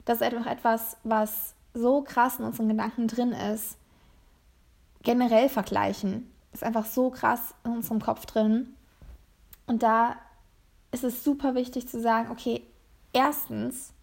Das 0.06 0.22
ist 0.22 0.24
einfach 0.24 0.52
etwas, 0.52 0.98
was 1.04 1.54
so 1.76 2.02
krass 2.02 2.40
in 2.40 2.46
unseren 2.46 2.68
Gedanken 2.68 3.08
drin 3.08 3.32
ist. 3.32 3.78
Generell 5.04 5.50
vergleichen 5.50 6.30
ist 6.52 6.64
einfach 6.64 6.86
so 6.86 7.10
krass 7.10 7.54
in 7.64 7.72
unserem 7.72 8.02
Kopf 8.02 8.26
drin. 8.26 8.76
Und 9.68 9.84
da 9.84 10.16
ist 10.92 11.04
es 11.04 11.24
super 11.24 11.56
wichtig 11.56 11.88
zu 11.88 12.02
sagen, 12.02 12.32
okay, 12.32 12.64
erstens, 13.14 13.94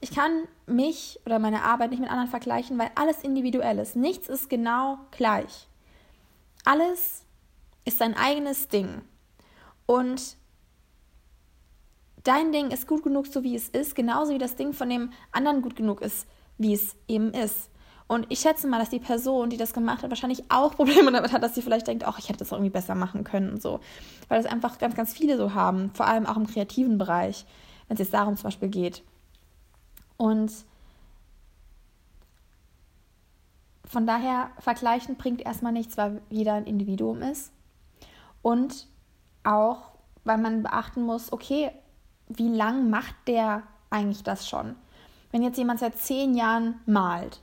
ich 0.00 0.10
kann 0.10 0.48
mich 0.66 1.20
oder 1.26 1.38
meine 1.38 1.62
Arbeit 1.62 1.90
nicht 1.90 2.00
mit 2.00 2.10
anderen 2.10 2.30
vergleichen, 2.30 2.78
weil 2.78 2.90
alles 2.94 3.22
individuell 3.22 3.78
ist. 3.78 3.96
Nichts 3.96 4.28
ist 4.28 4.48
genau 4.48 4.98
gleich. 5.10 5.68
Alles 6.64 7.24
ist 7.84 7.98
sein 7.98 8.16
eigenes 8.16 8.68
Ding. 8.68 9.02
Und 9.86 10.36
dein 12.24 12.52
Ding 12.52 12.70
ist 12.70 12.86
gut 12.86 13.02
genug, 13.02 13.26
so 13.26 13.42
wie 13.42 13.56
es 13.56 13.68
ist, 13.68 13.94
genauso 13.94 14.32
wie 14.32 14.38
das 14.38 14.56
Ding 14.56 14.72
von 14.72 14.88
dem 14.88 15.12
anderen 15.32 15.62
gut 15.62 15.76
genug 15.76 16.00
ist, 16.00 16.26
wie 16.58 16.74
es 16.74 16.96
eben 17.08 17.32
ist. 17.32 17.70
Und 18.06 18.26
ich 18.28 18.40
schätze 18.40 18.66
mal, 18.66 18.78
dass 18.78 18.90
die 18.90 18.98
Person, 18.98 19.50
die 19.50 19.56
das 19.56 19.72
gemacht 19.72 20.02
hat, 20.02 20.10
wahrscheinlich 20.10 20.44
auch 20.50 20.72
Probleme 20.76 21.10
damit 21.10 21.32
hat, 21.32 21.42
dass 21.42 21.54
sie 21.54 21.62
vielleicht 21.62 21.86
denkt, 21.86 22.04
ach, 22.04 22.18
ich 22.18 22.28
hätte 22.28 22.40
das 22.40 22.52
irgendwie 22.52 22.70
besser 22.70 22.94
machen 22.94 23.24
können 23.24 23.50
und 23.50 23.62
so. 23.62 23.80
Weil 24.28 24.42
das 24.42 24.50
einfach 24.50 24.78
ganz, 24.78 24.94
ganz 24.94 25.12
viele 25.12 25.36
so 25.36 25.54
haben, 25.54 25.90
vor 25.94 26.06
allem 26.06 26.26
auch 26.26 26.36
im 26.36 26.46
kreativen 26.46 26.98
Bereich, 26.98 27.46
wenn 27.88 27.94
es 27.94 28.00
jetzt 28.00 28.14
darum 28.14 28.36
zum 28.36 28.44
Beispiel 28.44 28.68
geht. 28.68 29.02
Und 30.16 30.52
von 33.84 34.06
daher, 34.06 34.50
vergleichen 34.58 35.16
bringt 35.16 35.42
erstmal 35.42 35.72
nichts, 35.72 35.98
weil 35.98 36.22
jeder 36.30 36.54
ein 36.54 36.64
Individuum 36.64 37.20
ist. 37.22 37.52
Und 38.40 38.86
auch, 39.44 39.92
weil 40.24 40.38
man 40.38 40.62
beachten 40.62 41.02
muss, 41.02 41.32
okay, 41.32 41.70
wie 42.28 42.48
lang 42.48 42.88
macht 42.90 43.14
der 43.26 43.62
eigentlich 43.90 44.22
das 44.22 44.48
schon? 44.48 44.76
Wenn 45.30 45.42
jetzt 45.42 45.58
jemand 45.58 45.80
seit 45.80 45.98
zehn 45.98 46.34
Jahren 46.34 46.80
malt, 46.86 47.42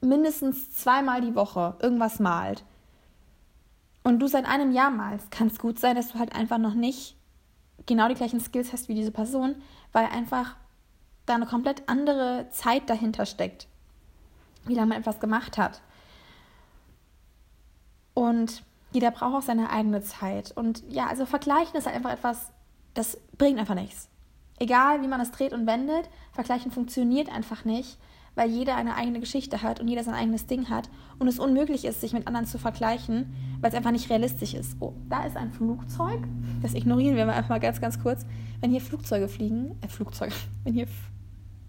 mindestens 0.00 0.72
zweimal 0.72 1.20
die 1.20 1.34
Woche 1.34 1.76
irgendwas 1.80 2.20
malt 2.20 2.64
und 4.04 4.20
du 4.20 4.26
seit 4.26 4.46
einem 4.46 4.72
Jahr 4.72 4.90
malst, 4.90 5.30
kann 5.30 5.48
es 5.48 5.58
gut 5.58 5.78
sein, 5.78 5.96
dass 5.96 6.12
du 6.12 6.18
halt 6.18 6.34
einfach 6.34 6.58
noch 6.58 6.74
nicht 6.74 7.16
genau 7.86 8.08
die 8.08 8.14
gleichen 8.14 8.40
Skills 8.40 8.72
hast 8.72 8.88
wie 8.88 8.94
diese 8.94 9.10
Person, 9.10 9.56
weil 9.92 10.06
einfach 10.06 10.56
da 11.26 11.34
eine 11.34 11.46
komplett 11.46 11.88
andere 11.88 12.48
Zeit 12.50 12.88
dahinter 12.88 13.26
steckt, 13.26 13.66
wie 14.64 14.74
lange 14.74 14.88
man 14.88 14.98
etwas 14.98 15.20
gemacht 15.20 15.58
hat. 15.58 15.82
Und 18.14 18.62
jeder 18.92 19.10
braucht 19.10 19.34
auch 19.34 19.42
seine 19.42 19.70
eigene 19.70 20.02
Zeit. 20.02 20.56
Und 20.56 20.82
ja, 20.88 21.06
also 21.06 21.26
vergleichen 21.26 21.76
ist 21.76 21.86
halt 21.86 21.96
einfach 21.96 22.12
etwas, 22.12 22.50
das 22.94 23.18
bringt 23.36 23.58
einfach 23.58 23.74
nichts. 23.74 24.08
Egal, 24.58 25.02
wie 25.02 25.06
man 25.08 25.20
es 25.20 25.30
dreht 25.30 25.52
und 25.52 25.66
wendet, 25.66 26.08
vergleichen 26.32 26.72
funktioniert 26.72 27.30
einfach 27.30 27.64
nicht, 27.64 27.98
weil 28.34 28.50
jeder 28.50 28.76
eine 28.76 28.94
eigene 28.94 29.20
Geschichte 29.20 29.62
hat 29.62 29.80
und 29.80 29.88
jeder 29.88 30.04
sein 30.04 30.14
eigenes 30.14 30.46
Ding 30.46 30.70
hat 30.70 30.88
und 31.18 31.28
es 31.28 31.38
unmöglich 31.38 31.84
ist, 31.84 32.00
sich 32.00 32.12
mit 32.12 32.26
anderen 32.26 32.46
zu 32.46 32.58
vergleichen, 32.58 33.34
weil 33.60 33.70
es 33.70 33.76
einfach 33.76 33.90
nicht 33.90 34.10
realistisch 34.10 34.54
ist. 34.54 34.76
Oh, 34.80 34.94
da 35.08 35.24
ist 35.24 35.36
ein 35.36 35.52
Flugzeug. 35.52 36.20
Das 36.62 36.74
ignorieren 36.74 37.16
wir 37.16 37.26
mal 37.26 37.34
einfach 37.34 37.50
mal 37.50 37.60
ganz, 37.60 37.80
ganz 37.80 38.00
kurz. 38.00 38.24
Wenn 38.60 38.70
hier 38.70 38.80
Flugzeuge 38.80 39.28
fliegen, 39.28 39.76
äh, 39.82 39.88
Flugzeuge, 39.88 40.34
wenn 40.64 40.74
hier, 40.74 40.86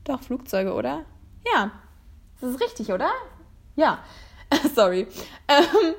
doch, 0.03 0.21
Flugzeuge, 0.21 0.73
oder? 0.73 1.05
Ja, 1.53 1.71
das 2.41 2.51
ist 2.51 2.61
richtig, 2.61 2.91
oder? 2.91 3.09
Ja, 3.75 3.99
sorry. 4.75 5.07
Ähm, 5.47 5.93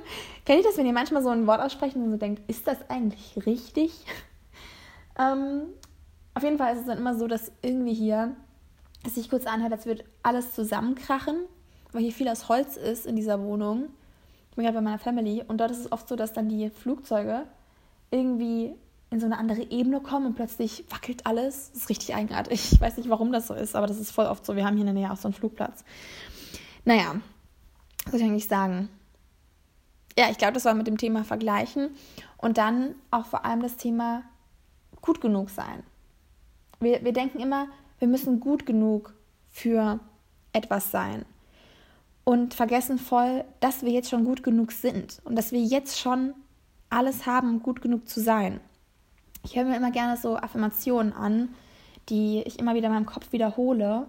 kennt 0.45 0.61
ihr 0.61 0.65
das, 0.65 0.77
wenn 0.77 0.87
ihr 0.87 0.93
manchmal 0.93 1.23
so 1.23 1.31
ein 1.31 1.47
Wort 1.47 1.61
aussprechen 1.61 2.03
und 2.03 2.11
so 2.11 2.17
denkt, 2.17 2.43
ist 2.49 2.67
das 2.67 2.79
eigentlich 2.89 3.39
richtig? 3.47 3.93
ähm, 5.19 5.63
auf 6.35 6.43
jeden 6.43 6.59
Fall 6.59 6.75
ist 6.75 6.81
es 6.81 6.87
dann 6.87 6.99
immer 6.99 7.17
so, 7.17 7.27
dass 7.27 7.53
irgendwie 7.63 7.95
hier 7.95 8.37
es 9.05 9.15
sich 9.15 9.31
kurz 9.31 9.47
anhört, 9.47 9.73
als 9.73 9.87
würde 9.87 10.05
alles 10.23 10.55
zusammenkrachen, 10.55 11.37
weil 11.93 12.03
hier 12.03 12.13
viel 12.13 12.29
aus 12.29 12.49
Holz 12.49 12.77
ist 12.77 13.07
in 13.07 13.17
dieser 13.17 13.41
Wohnung. 13.41 13.89
Ich 14.51 14.57
bin 14.57 14.65
gerade 14.65 14.77
bei 14.77 14.83
meiner 14.83 14.99
Family 14.99 15.43
und 15.47 15.59
dort 15.59 15.71
ist 15.71 15.79
es 15.79 15.93
oft 15.93 16.09
so, 16.09 16.17
dass 16.17 16.33
dann 16.33 16.49
die 16.49 16.71
Flugzeuge 16.71 17.47
irgendwie 18.11 18.75
in 19.11 19.19
so 19.19 19.27
eine 19.27 19.39
andere 19.39 19.63
Ebene 19.71 20.01
kommen 20.01 20.27
und 20.27 20.35
plötzlich 20.35 20.85
wackelt 20.89 21.27
alles. 21.27 21.71
Das 21.73 21.83
ist 21.83 21.89
richtig 21.89 22.15
eigenartig. 22.15 22.73
Ich 22.73 22.81
weiß 22.81 22.97
nicht, 22.97 23.09
warum 23.09 23.33
das 23.33 23.49
so 23.49 23.55
ist, 23.55 23.75
aber 23.75 23.87
das 23.87 23.99
ist 23.99 24.13
voll 24.13 24.27
oft 24.27 24.47
so. 24.47 24.55
Wir 24.55 24.65
haben 24.65 24.77
hier 24.77 24.87
in 24.87 24.95
der 24.95 25.03
Nähe 25.03 25.13
auch 25.13 25.17
so 25.17 25.29
einen 25.29 25.35
Flugplatz. 25.35 25.85
Naja, 26.85 27.17
was 28.05 28.13
soll 28.13 28.21
ich 28.21 28.27
eigentlich 28.27 28.49
sagen? 28.49 28.89
Ja, 30.19 30.31
ich 30.31 30.39
glaube, 30.39 30.53
das 30.53 30.65
war 30.65 30.75
mit 30.75 30.87
dem 30.87 30.99
Thema 30.99 31.25
Vergleichen 31.25 31.91
und 32.37 32.59
dann 32.59 32.95
auch 33.11 33.27
vor 33.27 33.45
allem 33.45 33.63
das 33.63 33.77
Thema 33.77 34.23
gut 35.01 35.21
genug 35.21 35.51
sein. 35.51 35.83
Wir, 36.81 37.05
wir 37.05 37.13
denken 37.13 37.41
immer, 37.41 37.69
wir 38.01 38.09
müssen 38.09 38.41
gut 38.41 38.67
genug 38.67 39.15
für 39.49 40.01
etwas 40.53 40.91
sein. 40.91 41.25
Und 42.25 42.55
vergessen 42.55 42.99
voll, 42.99 43.45
dass 43.61 43.83
wir 43.83 43.93
jetzt 43.93 44.11
schon 44.11 44.25
gut 44.25 44.43
genug 44.43 44.73
sind 44.73 45.21
und 45.25 45.37
dass 45.37 45.53
wir 45.53 45.61
jetzt 45.61 45.99
schon 45.99 46.35
alles 46.89 47.27
haben, 47.27 47.49
um 47.49 47.63
gut 47.63 47.81
genug 47.81 48.09
zu 48.09 48.21
sein. 48.21 48.61
Ich 49.45 49.57
höre 49.57 49.65
mir 49.65 49.77
immer 49.77 49.91
gerne 49.91 50.17
so 50.17 50.37
Affirmationen 50.37 51.13
an, 51.13 51.51
die 52.09 52.43
ich 52.45 52.59
immer 52.59 52.75
wieder 52.75 52.89
in 52.89 52.95
meinem 52.95 53.07
Kopf 53.07 53.33
wiederhole, 53.33 54.07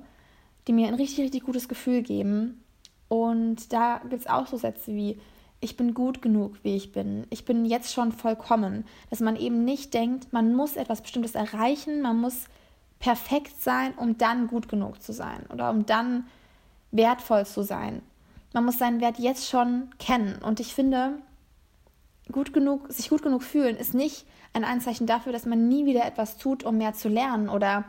die 0.68 0.74
mir 0.74 0.88
ein 0.88 0.96
richtig, 0.96 1.20
richtig 1.20 1.44
gutes 1.44 1.68
Gefühl 1.68 2.02
geben. 2.02 2.64
Und 3.08 3.72
da 3.72 4.00
gibt 4.10 4.22
es 4.22 4.28
auch 4.28 4.48
so 4.48 4.58
Sätze 4.58 4.94
wie, 4.94 5.20
ich 5.60 5.78
bin 5.78 5.94
gut 5.94 6.22
genug, 6.22 6.58
wie 6.64 6.76
ich 6.76 6.92
bin. 6.92 7.28
Ich 7.30 7.46
bin 7.46 7.66
jetzt 7.66 7.94
schon 7.94 8.12
vollkommen. 8.12 8.86
Dass 9.10 9.20
man 9.20 9.36
eben 9.36 9.64
nicht 9.64 9.94
denkt, 9.94 10.34
man 10.34 10.56
muss 10.56 10.76
etwas 10.76 11.02
Bestimmtes 11.02 11.36
erreichen, 11.36 12.02
man 12.02 12.20
muss 12.20 12.46
perfekt 13.02 13.62
sein, 13.62 13.94
um 13.98 14.18
dann 14.18 14.48
gut 14.48 14.70
genug 14.70 15.02
zu 15.02 15.12
sein 15.12 15.46
oder 15.52 15.70
um 15.70 15.86
dann 15.86 16.26
wertvoll 16.92 17.46
zu 17.46 17.64
sein. 17.64 18.02
Man 18.54 18.66
muss 18.66 18.78
seinen 18.78 19.02
Wert 19.02 19.20
jetzt 19.20 19.50
schon 19.50 19.90
kennen. 19.98 20.40
Und 20.42 20.60
ich 20.60 20.74
finde, 20.74 21.14
gut 22.32 22.54
genug, 22.54 22.92
sich 22.92 23.10
gut 23.10 23.24
genug 23.24 23.44
fühlen, 23.44 23.76
ist 23.76 23.94
nicht 23.94 24.26
ein 24.54 24.64
Anzeichen 24.64 25.08
dafür, 25.08 25.32
dass 25.32 25.46
man 25.46 25.68
nie 25.68 25.86
wieder 25.86 26.06
etwas 26.06 26.38
tut, 26.38 26.64
um 26.64 26.78
mehr 26.78 26.94
zu 26.94 27.10
lernen 27.10 27.50
oder 27.50 27.86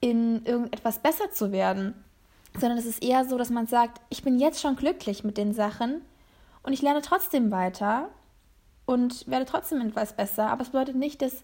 in 0.00 0.44
irgendetwas 0.44 1.00
besser 1.00 1.30
zu 1.32 1.50
werden, 1.50 1.94
sondern 2.58 2.78
es 2.78 2.86
ist 2.86 3.02
eher 3.02 3.24
so, 3.24 3.36
dass 3.36 3.50
man 3.50 3.66
sagt, 3.66 4.00
ich 4.10 4.22
bin 4.22 4.38
jetzt 4.38 4.60
schon 4.60 4.76
glücklich 4.76 5.24
mit 5.24 5.36
den 5.36 5.52
Sachen 5.54 6.02
und 6.62 6.72
ich 6.72 6.82
lerne 6.82 7.02
trotzdem 7.02 7.50
weiter 7.50 8.08
und 8.84 9.26
werde 9.26 9.44
trotzdem 9.44 9.80
etwas 9.80 10.12
besser, 10.14 10.50
aber 10.50 10.62
es 10.62 10.68
bedeutet 10.68 10.96
nicht, 10.96 11.20
dass 11.20 11.42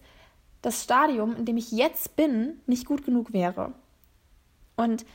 das 0.65 0.83
Stadium, 0.83 1.35
in 1.35 1.45
dem 1.45 1.57
ich 1.57 1.71
jetzt 1.71 2.15
bin, 2.15 2.59
nicht 2.65 2.85
gut 2.85 3.05
genug 3.05 3.33
wäre. 3.33 3.73
Und 4.75 5.05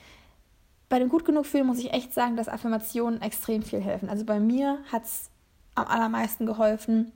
bei 0.89 0.99
dem 0.99 1.09
gut 1.09 1.25
genug 1.25 1.47
fühlen 1.47 1.67
muss 1.67 1.79
ich 1.79 1.93
echt 1.93 2.13
sagen, 2.13 2.37
dass 2.37 2.49
Affirmationen 2.49 3.21
extrem 3.21 3.63
viel 3.63 3.81
helfen. 3.81 4.09
Also 4.09 4.25
bei 4.25 4.41
mir 4.41 4.79
hat 4.91 5.05
es 5.05 5.31
am 5.75 5.87
allermeisten 5.87 6.47
geholfen, 6.47 7.13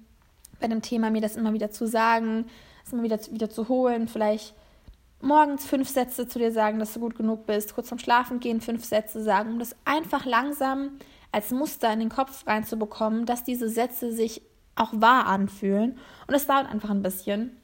bei 0.61 0.69
dem 0.69 0.83
Thema 0.83 1.11
mir 1.11 1.21
das 1.21 1.37
immer 1.37 1.53
wieder 1.53 1.71
zu 1.71 1.87
sagen, 1.87 2.47
es 2.85 2.93
immer 2.93 3.03
wieder, 3.03 3.19
wieder 3.31 3.51
zu 3.51 3.69
holen, 3.69 4.09
vielleicht 4.09 4.55
morgens 5.21 5.65
fünf 5.65 5.89
Sätze 5.89 6.29
zu 6.29 6.39
dir 6.39 6.53
sagen, 6.53 6.79
dass 6.79 6.95
du 6.95 7.01
gut 7.01 7.17
genug 7.17 7.47
bist, 7.47 7.75
kurz 7.75 7.89
zum 7.89 7.99
Schlafen 7.99 8.41
gehen 8.41 8.61
fünf 8.61 8.85
Sätze 8.85 9.23
sagen, 9.23 9.53
um 9.53 9.59
das 9.59 9.75
einfach 9.85 10.25
langsam 10.25 10.99
als 11.33 11.51
Muster 11.51 11.93
in 11.93 12.01
den 12.01 12.11
Kopf 12.11 12.47
reinzubekommen, 12.47 13.27
dass 13.27 13.43
diese 13.45 13.69
Sätze 13.69 14.13
sich 14.13 14.43
auch 14.77 14.93
wahr 14.93 15.27
anfühlen. 15.27 15.99
Und 16.27 16.35
es 16.35 16.47
dauert 16.47 16.71
einfach 16.71 16.91
ein 16.91 17.03
bisschen. 17.03 17.57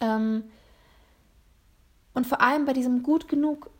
Ähm, 0.00 0.44
und 2.14 2.26
vor 2.26 2.40
allem 2.40 2.64
bei 2.64 2.72
diesem 2.72 3.02
gut 3.02 3.28
genug 3.28 3.70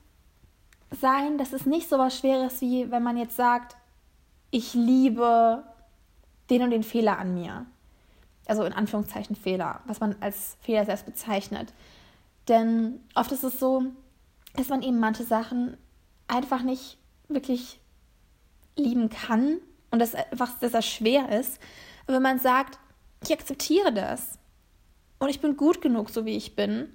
sein, 0.91 1.39
dass 1.39 1.53
es 1.53 1.67
nicht 1.67 1.89
so 1.89 1.99
was 1.99 2.19
Schweres 2.19 2.61
wie 2.61 2.91
wenn 2.91 3.03
man 3.03 3.17
jetzt 3.17 3.37
sagt, 3.37 3.77
ich 4.51 4.75
liebe 4.75 5.65
den 6.49 6.63
und 6.63 6.71
den 6.71 6.83
Fehler 6.83 7.19
an 7.19 7.35
mir. 7.35 7.67
Also 8.47 8.65
in 8.65 8.73
Anführungszeichen 8.73 9.37
Fehler, 9.37 9.81
was 9.87 10.01
man 10.01 10.17
als 10.21 10.57
Fehler 10.61 10.85
selbst 10.85 11.07
bezeichnet. 11.07 11.73
Denn 12.49 13.01
oft 13.15 13.31
ist 13.31 13.45
es 13.45 13.61
so, 13.61 13.85
dass 14.55 14.69
man 14.69 14.83
eben 14.83 14.99
manche 14.99 15.23
Sachen 15.23 15.77
einfach 16.27 16.63
nicht 16.63 16.99
wirklich 17.29 17.81
lieben 18.77 19.09
kann 19.09 19.59
und 19.93 20.01
dass 20.01 20.15
einfach 20.15 20.59
dass 20.59 20.73
das 20.73 20.87
schwer 20.87 21.29
ist. 21.39 21.61
Aber 22.05 22.17
wenn 22.17 22.23
man 22.23 22.41
sagt, 22.41 22.79
ich 23.23 23.33
akzeptiere 23.33 23.93
das, 23.93 24.40
und 25.21 25.29
ich 25.29 25.41
bin 25.41 25.57
gut 25.57 25.81
genug, 25.81 26.11
so 26.11 26.25
wie 26.25 26.37
ich 26.37 26.57
bin. 26.57 26.89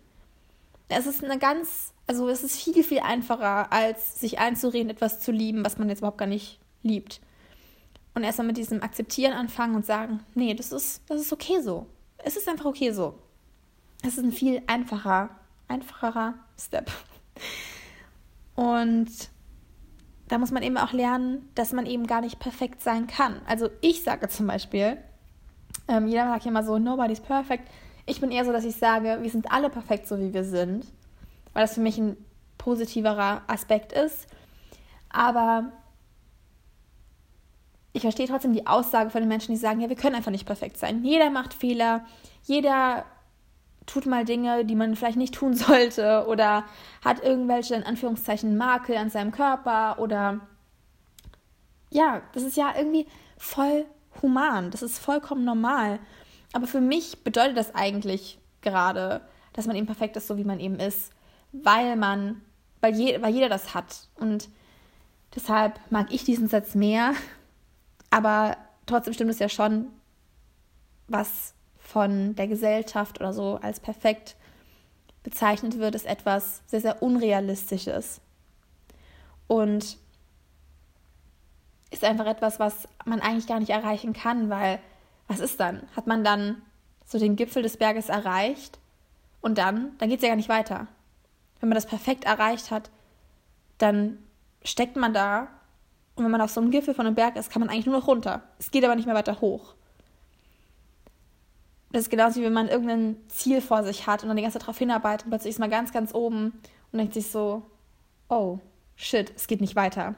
Es 0.90 1.06
ist 1.06 1.24
eine 1.24 1.40
ganz, 1.40 1.94
also 2.08 2.28
es 2.28 2.44
ist 2.44 2.58
viel, 2.58 2.84
viel 2.84 3.00
einfacher, 3.00 3.72
als 3.72 4.20
sich 4.20 4.40
einzureden, 4.40 4.90
etwas 4.90 5.20
zu 5.20 5.32
lieben, 5.32 5.64
was 5.64 5.78
man 5.78 5.90
jetzt 5.90 6.00
überhaupt 6.00 6.18
gar 6.18 6.28
nicht 6.28 6.60
liebt. 6.84 7.22
Und 8.14 8.24
erstmal 8.24 8.48
mit 8.48 8.58
diesem 8.58 8.82
Akzeptieren 8.82 9.34
anfangen 9.34 9.76
und 9.76 9.86
sagen, 9.86 10.22
nee, 10.34 10.54
das 10.54 10.72
ist, 10.72 11.02
das 11.08 11.22
ist 11.22 11.34
okay 11.34 11.62
so. 11.62 11.86
Es 12.18 12.36
ist 12.36 12.50
einfach 12.50 12.66
okay 12.66 12.92
so. 12.92 13.16
Es 14.02 14.18
ist 14.18 14.24
ein 14.24 14.32
viel 14.32 14.62
einfacher, 14.68 15.30
einfacherer 15.68 16.34
Step. 16.60 16.92
Und 18.56 19.10
da 20.28 20.38
muss 20.38 20.52
man 20.52 20.64
eben 20.64 20.78
auch 20.78 20.94
lernen, 20.94 21.50
dass 21.54 21.74
man 21.74 21.86
eben 21.86 22.08
gar 22.08 22.22
nicht 22.22 22.40
perfekt 22.40 22.82
sein 22.82 23.06
kann. 23.06 23.42
Also 23.46 23.70
ich 23.82 24.04
sage 24.04 24.28
zum 24.30 24.48
Beispiel, 24.48 24.98
ähm, 25.88 26.08
jeder 26.08 26.26
sagt 26.26 26.46
ja 26.46 26.52
immer 26.52 26.64
so, 26.64 26.80
nobody's 26.80 27.20
perfect. 27.20 27.70
Ich 28.06 28.22
bin 28.22 28.32
eher 28.32 28.46
so, 28.46 28.52
dass 28.52 28.66
ich 28.66 28.76
sage, 28.76 29.20
wir 29.22 29.30
sind 29.30 29.52
alle 29.52 29.70
perfekt, 29.70 30.08
so 30.08 30.20
wie 30.20 30.34
wir 30.34 30.44
sind. 30.44 30.86
Weil 31.54 31.64
das 31.64 31.74
für 31.74 31.82
mich 31.82 31.98
ein 31.98 32.18
positiverer 32.58 33.42
Aspekt 33.48 33.94
ist. 33.94 34.28
Aber 35.10 35.72
ich 37.94 38.02
verstehe 38.02 38.28
trotzdem 38.28 38.54
die 38.54 38.68
Aussage 38.68 39.10
von 39.10 39.22
den 39.22 39.30
Menschen, 39.30 39.54
die 39.54 39.58
sagen, 39.58 39.80
ja, 39.80 39.88
wir 39.88 39.96
können 39.96 40.16
einfach 40.16 40.32
nicht 40.32 40.46
perfekt 40.46 40.78
sein. 40.78 41.04
Jeder 41.06 41.30
macht 41.30 41.54
Fehler, 41.54 42.06
jeder 42.44 43.06
tut 43.86 44.06
mal 44.06 44.26
Dinge, 44.26 44.66
die 44.66 44.76
man 44.76 44.96
vielleicht 44.96 45.18
nicht 45.18 45.34
tun 45.34 45.54
sollte 45.56 46.26
oder 46.28 46.66
hat 47.04 47.24
irgendwelche 47.24 47.76
in 47.76 47.84
Anführungszeichen 47.84 48.58
Makel 48.58 48.98
an 48.98 49.10
seinem 49.10 49.32
Körper 49.32 50.00
oder 50.00 50.42
ja, 51.90 52.22
das 52.34 52.44
ist 52.44 52.58
ja 52.58 52.74
irgendwie 52.78 53.08
voll 53.38 53.86
human, 54.22 54.72
das 54.72 54.82
ist 54.82 55.00
vollkommen 55.00 55.46
normal. 55.46 56.00
Aber 56.54 56.68
für 56.68 56.82
mich 56.82 57.24
bedeutet 57.24 57.58
das 57.58 57.76
eigentlich 57.76 58.40
gerade, 58.62 59.22
dass 59.54 59.68
man 59.68 59.76
eben 59.76 59.86
perfekt 59.86 60.16
ist, 60.18 60.28
so 60.28 60.38
wie 60.38 60.44
man 60.44 60.60
eben 60.60 60.80
ist, 60.80 61.12
weil 61.52 61.96
man, 61.96 62.42
weil, 62.82 62.96
je, 62.96 63.22
weil 63.22 63.34
jeder 63.34 63.50
das 63.50 63.74
hat. 63.74 64.08
Und 64.16 64.50
deshalb 65.36 65.80
mag 65.90 66.08
ich 66.12 66.24
diesen 66.24 66.48
Satz 66.48 66.76
mehr, 66.76 67.14
aber 68.10 68.58
trotzdem 68.86 69.14
stimmt 69.14 69.32
es 69.32 69.40
ja 69.40 69.50
schon, 69.50 69.88
was 71.08 71.54
von 71.78 72.36
der 72.36 72.48
Gesellschaft 72.48 73.20
oder 73.20 73.32
so 73.32 73.60
als 73.62 73.80
perfekt 73.80 74.36
bezeichnet 75.24 75.80
wird, 75.80 75.96
ist 75.96 76.06
etwas 76.06 76.62
sehr, 76.66 76.82
sehr 76.82 77.02
Unrealistisches. 77.02 78.22
Und 79.48 79.98
ist 81.92 82.04
einfach 82.04 82.26
etwas, 82.26 82.60
was 82.60 82.88
man 83.06 83.22
eigentlich 83.22 83.48
gar 83.48 83.60
nicht 83.60 83.70
erreichen 83.70 84.14
kann, 84.14 84.50
weil 84.50 84.80
was 85.28 85.40
ist 85.40 85.60
dann? 85.60 85.84
Hat 85.96 86.08
man 86.08 86.24
dann 86.24 86.62
so 87.06 87.20
den 87.20 87.36
Gipfel 87.36 87.64
des 87.64 87.78
Berges 87.78 88.10
erreicht 88.10 88.80
und 89.42 89.58
dann, 89.58 89.98
dann 89.98 90.10
geht 90.10 90.20
es 90.20 90.24
ja 90.24 90.30
gar 90.30 90.36
nicht 90.36 90.50
weiter. 90.50 90.88
Wenn 91.60 91.70
man 91.70 91.76
das 91.76 91.86
perfekt 91.86 92.26
erreicht 92.26 92.72
hat, 92.72 92.90
dann 93.78 94.18
steckt 94.64 94.96
man 94.96 95.14
da 95.14 95.48
und 96.16 96.24
wenn 96.24 96.32
man 96.32 96.42
auf 96.42 96.52
so 96.52 96.62
einem 96.62 96.72
Gipfel 96.72 96.94
von 96.94 97.06
einem 97.06 97.16
Berg 97.16 97.36
ist, 97.36 97.52
kann 97.52 97.60
man 97.60 97.70
eigentlich 97.70 97.86
nur 97.86 97.98
noch 97.98 98.08
runter. 98.08 98.44
Es 98.58 98.72
geht 98.72 98.84
aber 98.84 98.96
nicht 98.96 99.06
mehr 99.06 99.16
weiter 99.16 99.42
hoch. 99.42 99.76
Das 101.92 102.04
ist 102.04 102.10
genauso 102.10 102.40
wie 102.40 102.46
wenn 102.46 102.54
man 102.54 102.68
irgendein 102.68 103.18
Ziel 103.30 103.62
vor 103.62 103.84
sich 103.84 104.08
hat 104.08 104.24
und 104.24 104.28
dann 104.28 104.38
die 104.38 104.44
ganze 104.44 104.58
Zeit 104.58 104.64
darauf 104.64 104.78
hinarbeitet 104.78 105.26
und 105.26 105.32
plötzlich 105.32 105.52
ist 105.52 105.60
man 105.60 105.70
ganz, 105.70 105.94
ganz 105.94 106.14
oben 106.14 106.54
und 106.92 107.00
denkt 107.00 107.14
sich 107.14 107.32
so, 107.32 107.64
oh, 108.28 108.60
shit, 108.96 109.32
es 109.36 109.48
geht 109.48 109.62
nicht 109.62 109.76
weiter. 109.76 110.16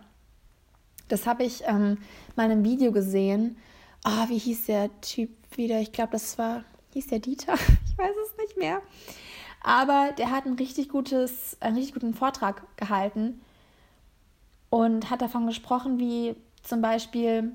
Das 1.07 1.25
habe 1.27 1.43
ich 1.43 1.63
ähm, 1.65 1.97
mal 2.35 2.45
in 2.45 2.51
einem 2.51 2.63
Video 2.63 2.91
gesehen. 2.91 3.57
Oh, 4.05 4.29
wie 4.29 4.37
hieß 4.37 4.67
der 4.67 4.89
Typ 5.01 5.29
wieder? 5.55 5.79
Ich 5.79 5.91
glaube, 5.91 6.11
das 6.11 6.37
war, 6.37 6.63
hieß 6.93 7.07
der 7.07 7.19
Dieter? 7.19 7.55
Ich 7.89 8.03
weiß 8.03 8.15
es 8.27 8.37
nicht 8.37 8.57
mehr. 8.57 8.83
Aber 9.61 10.11
der 10.15 10.29
hat 10.29 10.45
ein 10.45 10.53
richtig 10.53 10.87
gutes, 10.87 11.57
einen 11.61 11.77
richtig 11.77 11.95
guten 11.95 12.13
Vortrag 12.13 12.61
gehalten 12.77 13.41
und 14.69 15.09
hat 15.09 15.23
davon 15.23 15.47
gesprochen, 15.47 15.97
wie 15.97 16.35
zum 16.61 16.81
Beispiel 16.81 17.53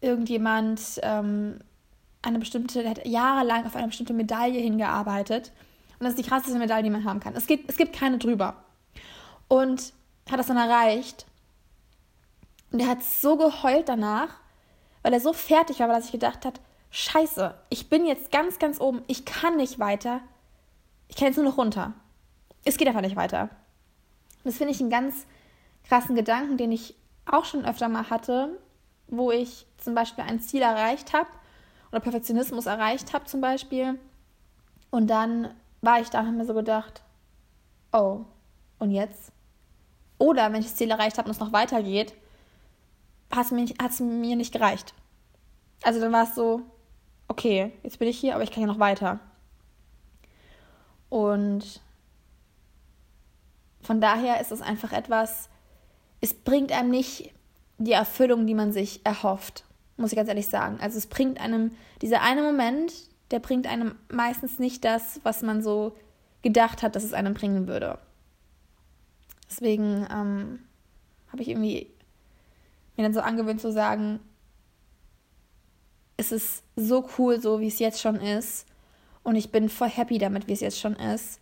irgendjemand 0.00 0.80
ähm, 1.02 1.58
eine 2.22 2.38
bestimmte, 2.38 2.82
der 2.82 2.90
hat 2.92 3.06
jahrelang 3.06 3.66
auf 3.66 3.76
eine 3.76 3.88
bestimmte 3.88 4.12
Medaille 4.12 4.60
hingearbeitet. 4.60 5.52
Und 5.98 6.04
das 6.04 6.14
ist 6.14 6.24
die 6.24 6.28
krasseste 6.28 6.58
Medaille, 6.58 6.84
die 6.84 6.90
man 6.90 7.04
haben 7.04 7.20
kann. 7.20 7.34
Es 7.34 7.46
gibt, 7.46 7.68
es 7.70 7.76
gibt 7.76 7.94
keine 7.94 8.18
drüber. 8.18 8.56
Und 9.48 9.92
hat 10.30 10.38
das 10.38 10.46
dann 10.46 10.56
erreicht. 10.56 11.26
Und 12.70 12.80
er 12.80 12.88
hat 12.88 13.02
so 13.02 13.36
geheult 13.36 13.88
danach, 13.88 14.40
weil 15.02 15.12
er 15.12 15.20
so 15.20 15.32
fertig 15.32 15.80
war, 15.80 15.88
weil 15.88 15.96
er 15.96 16.02
sich 16.02 16.12
gedacht 16.12 16.44
hat, 16.44 16.60
scheiße, 16.90 17.54
ich 17.70 17.88
bin 17.88 18.06
jetzt 18.06 18.30
ganz, 18.30 18.58
ganz 18.58 18.80
oben, 18.80 19.02
ich 19.06 19.24
kann 19.24 19.56
nicht 19.56 19.78
weiter, 19.78 20.20
ich 21.08 21.16
kann 21.16 21.28
jetzt 21.28 21.36
nur 21.36 21.46
noch 21.46 21.58
runter. 21.58 21.94
Es 22.64 22.76
geht 22.76 22.88
einfach 22.88 23.00
nicht 23.00 23.16
weiter. 23.16 23.48
Das 24.44 24.56
finde 24.56 24.72
ich 24.72 24.80
einen 24.80 24.90
ganz 24.90 25.26
krassen 25.84 26.14
Gedanken, 26.14 26.56
den 26.56 26.72
ich 26.72 26.94
auch 27.26 27.44
schon 27.44 27.64
öfter 27.64 27.88
mal 27.88 28.10
hatte, 28.10 28.58
wo 29.06 29.30
ich 29.30 29.66
zum 29.78 29.94
Beispiel 29.94 30.24
ein 30.24 30.40
Ziel 30.40 30.62
erreicht 30.62 31.12
habe 31.12 31.28
oder 31.90 32.00
Perfektionismus 32.00 32.66
erreicht 32.66 33.14
habe 33.14 33.24
zum 33.24 33.40
Beispiel. 33.40 33.98
Und 34.90 35.08
dann 35.08 35.54
war 35.80 36.00
ich 36.00 36.10
da 36.10 36.20
und 36.20 36.26
habe 36.26 36.36
mir 36.36 36.46
so 36.46 36.54
gedacht, 36.54 37.02
oh, 37.92 38.20
und 38.78 38.90
jetzt? 38.90 39.32
Oder 40.18 40.52
wenn 40.52 40.60
ich 40.60 40.66
das 40.66 40.76
Ziel 40.76 40.90
erreicht 40.90 41.18
habe 41.18 41.26
und 41.28 41.34
es 41.34 41.40
noch 41.40 41.52
weitergeht, 41.52 42.14
hat 43.30 43.46
es 43.46 44.00
mir, 44.00 44.36
nicht 44.36 44.52
gereicht. 44.52 44.94
Also 45.82 46.00
dann 46.00 46.12
war 46.12 46.24
es 46.24 46.34
so, 46.34 46.62
okay, 47.28 47.72
jetzt 47.82 47.98
bin 47.98 48.08
ich 48.08 48.18
hier, 48.18 48.34
aber 48.34 48.42
ich 48.42 48.50
kann 48.50 48.62
ja 48.62 48.66
noch 48.66 48.78
weiter. 48.78 49.20
Und 51.08 51.80
von 53.80 54.00
daher 54.00 54.40
ist 54.40 54.52
es 54.52 54.60
einfach 54.60 54.92
etwas, 54.92 55.48
es 56.20 56.34
bringt 56.34 56.72
einem 56.72 56.90
nicht 56.90 57.32
die 57.78 57.92
Erfüllung, 57.92 58.46
die 58.46 58.54
man 58.54 58.72
sich 58.72 59.04
erhofft, 59.06 59.64
muss 59.96 60.12
ich 60.12 60.16
ganz 60.16 60.28
ehrlich 60.28 60.48
sagen. 60.48 60.78
Also 60.80 60.98
es 60.98 61.06
bringt 61.06 61.40
einem, 61.40 61.72
dieser 62.02 62.22
eine 62.22 62.42
Moment, 62.42 62.92
der 63.30 63.38
bringt 63.38 63.66
einem 63.66 63.94
meistens 64.10 64.58
nicht 64.58 64.84
das, 64.84 65.20
was 65.22 65.42
man 65.42 65.62
so 65.62 65.96
gedacht 66.42 66.82
hat, 66.82 66.96
dass 66.96 67.04
es 67.04 67.12
einem 67.12 67.34
bringen 67.34 67.68
würde. 67.68 67.98
Deswegen 69.48 70.06
ähm, 70.10 70.60
habe 71.30 71.42
ich 71.42 71.48
irgendwie 71.48 71.90
mir 72.98 73.04
dann 73.04 73.14
so 73.14 73.20
angewöhnt 73.20 73.60
zu 73.60 73.72
sagen, 73.72 74.20
es 76.16 76.32
ist 76.32 76.64
so 76.76 77.08
cool, 77.16 77.40
so 77.40 77.60
wie 77.60 77.68
es 77.68 77.78
jetzt 77.78 78.00
schon 78.00 78.16
ist. 78.16 78.66
Und 79.22 79.36
ich 79.36 79.50
bin 79.50 79.68
voll 79.68 79.88
happy 79.88 80.18
damit, 80.18 80.48
wie 80.48 80.52
es 80.52 80.60
jetzt 80.60 80.78
schon 80.78 80.96
ist 80.96 81.40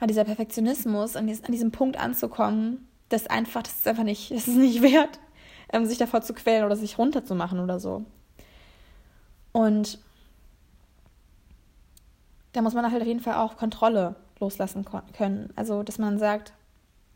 an 0.00 0.08
dieser 0.08 0.24
Perfektionismus, 0.24 1.16
an, 1.16 1.26
dies, 1.26 1.44
an 1.44 1.52
diesem 1.52 1.72
Punkt 1.72 1.98
anzukommen, 1.98 2.88
das 3.08 3.26
einfach, 3.26 3.62
das 3.62 3.78
ist 3.78 3.88
einfach 3.88 4.04
nicht, 4.04 4.30
das 4.30 4.48
ist 4.48 4.56
nicht 4.56 4.82
wert, 4.82 5.18
ähm, 5.72 5.86
sich 5.86 5.98
davor 5.98 6.22
zu 6.22 6.34
quälen 6.34 6.64
oder 6.64 6.76
sich 6.76 6.98
runterzumachen 6.98 7.60
oder 7.60 7.80
so. 7.80 8.04
Und 9.52 9.98
da 12.52 12.62
muss 12.62 12.74
man 12.74 12.90
halt 12.90 13.02
auf 13.02 13.08
jeden 13.08 13.20
Fall 13.20 13.34
auch 13.34 13.56
Kontrolle 13.56 14.16
loslassen 14.40 14.84
können. 15.16 15.52
Also, 15.56 15.82
dass 15.82 15.98
man 15.98 16.18
sagt, 16.18 16.52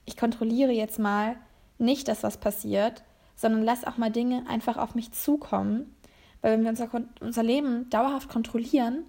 ich 0.04 0.16
kontrolliere 0.16 0.72
jetzt 0.72 0.98
mal 0.98 1.36
nicht, 1.78 2.08
dass 2.08 2.22
was 2.22 2.36
passiert, 2.36 3.02
sondern 3.42 3.62
lass 3.64 3.84
auch 3.84 3.98
mal 3.98 4.10
Dinge 4.10 4.44
einfach 4.48 4.78
auf 4.78 4.94
mich 4.94 5.12
zukommen. 5.12 5.94
Weil 6.40 6.52
wenn 6.52 6.62
wir 6.62 6.70
unser, 6.70 6.88
unser 7.20 7.42
Leben 7.42 7.90
dauerhaft 7.90 8.28
kontrollieren, 8.28 9.04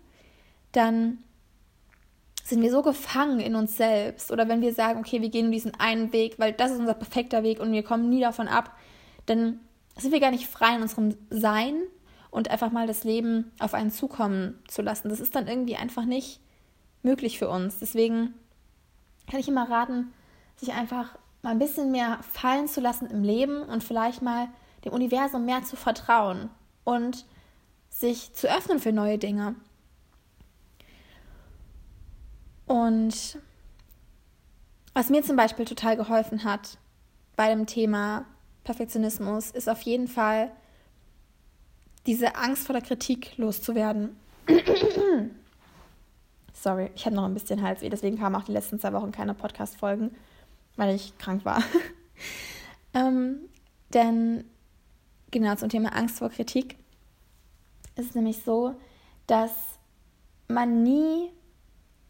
dann 0.72 1.19
sind 2.43 2.62
wir 2.62 2.72
so 2.72 2.82
gefangen 2.82 3.39
in 3.39 3.56
uns 3.56 3.78
selbst. 3.78 4.32
Oder 4.32 4.50
wenn 4.50 4.62
wir 4.62 4.74
sagen, 4.74 5.00
okay, 5.00 5.22
wir 5.22 5.30
gehen 5.30 5.52
diesen 5.52 5.80
einen 5.80 6.12
Weg, 6.12 6.39
weil 6.39 6.52
das 6.52 6.72
ist 6.72 6.80
unser 6.80 6.96
perfekter 6.96 7.43
Weg 7.43 7.60
und 7.60 7.72
wir 7.72 7.84
kommen 7.84 8.10
nie 8.10 8.19
davon 8.19 8.48
ab, 8.48 8.76
dann 9.28 9.60
sind 9.98 10.12
wir 10.12 10.19
gar 10.19 10.32
nicht 10.32 10.48
frei 10.48 10.76
in 10.76 10.82
unserem 10.82 11.15
Sein 11.30 11.76
und 12.32 12.50
einfach 12.50 12.72
mal 12.72 12.88
das 12.88 13.04
Leben 13.04 13.52
auf 13.60 13.76
einen 13.76 13.91
zukommen 13.91 14.60
zu 14.67 14.82
lassen. 14.82 15.10
Das 15.10 15.19
ist 15.19 15.36
dann 15.36 15.48
irgendwie 15.48 15.76
einfach 15.76 16.06
nicht 16.06 16.41
möglich 17.04 17.38
für 17.38 17.50
uns. 17.50 17.78
Deswegen 17.78 18.34
kann 19.30 19.39
ich 19.39 19.48
immer 19.48 19.69
raten, 19.69 20.12
sich 20.56 20.74
einfach 20.74 21.17
mal 21.44 21.52
ein 21.52 21.60
bisschen 21.60 21.92
mehr 21.92 22.20
fallen 22.32 22.68
zu 22.68 22.82
lassen 22.82 23.08
im 23.12 23.24
Leben 23.24 23.62
und 23.64 23.84
vielleicht 23.84 24.22
mal 24.22 24.48
dem 24.84 24.94
Universum 24.94 25.46
mehr 25.46 25.64
zu 25.64 25.76
vertrauen 25.76 26.50
und 26.84 27.26
sich 27.90 28.34
zu 28.34 28.50
öffnen 28.50 28.80
für 28.80 28.92
neue 28.92 29.18
Dinge. 29.18 29.56
Und 32.66 33.38
was 34.94 35.10
mir 35.10 35.22
zum 35.22 35.36
Beispiel 35.36 35.66
total 35.66 35.98
geholfen 35.98 36.44
hat 36.44 36.78
bei 37.36 37.50
dem 37.50 37.66
Thema 37.66 38.26
Perfektionismus, 38.64 39.52
ist 39.52 39.70
auf 39.70 39.82
jeden 39.82 40.08
Fall 40.08 40.52
diese 42.06 42.36
Angst 42.36 42.66
vor 42.66 42.74
der 42.74 42.82
Kritik 42.82 43.38
loszuwerden. 43.38 44.16
Sorry, 46.54 46.92
ich 46.96 47.06
hatte 47.06 47.16
noch 47.16 47.26
ein 47.26 47.34
bisschen 47.34 47.62
Halsweh, 47.62 47.90
deswegen 47.90 48.18
kamen 48.18 48.36
auch 48.36 48.44
die 48.44 48.54
letzten 48.54 48.80
zwei 48.80 48.94
Wochen 48.94 49.12
keine 49.12 49.34
Podcast-Folgen, 49.34 50.16
weil 50.76 50.96
ich 50.96 51.18
krank 51.18 51.46
war. 51.46 51.64
ähm, 52.94 53.40
denn 53.94 54.46
genau 55.32 55.56
zum 55.56 55.70
Thema 55.70 55.90
Angst 55.96 56.20
vor 56.20 56.30
Kritik 56.30 56.78
ist 57.96 58.10
es 58.10 58.16
nämlich 58.16 58.44
so, 58.44 58.76
dass 59.28 59.52
man 60.48 60.84
nie 60.84 61.30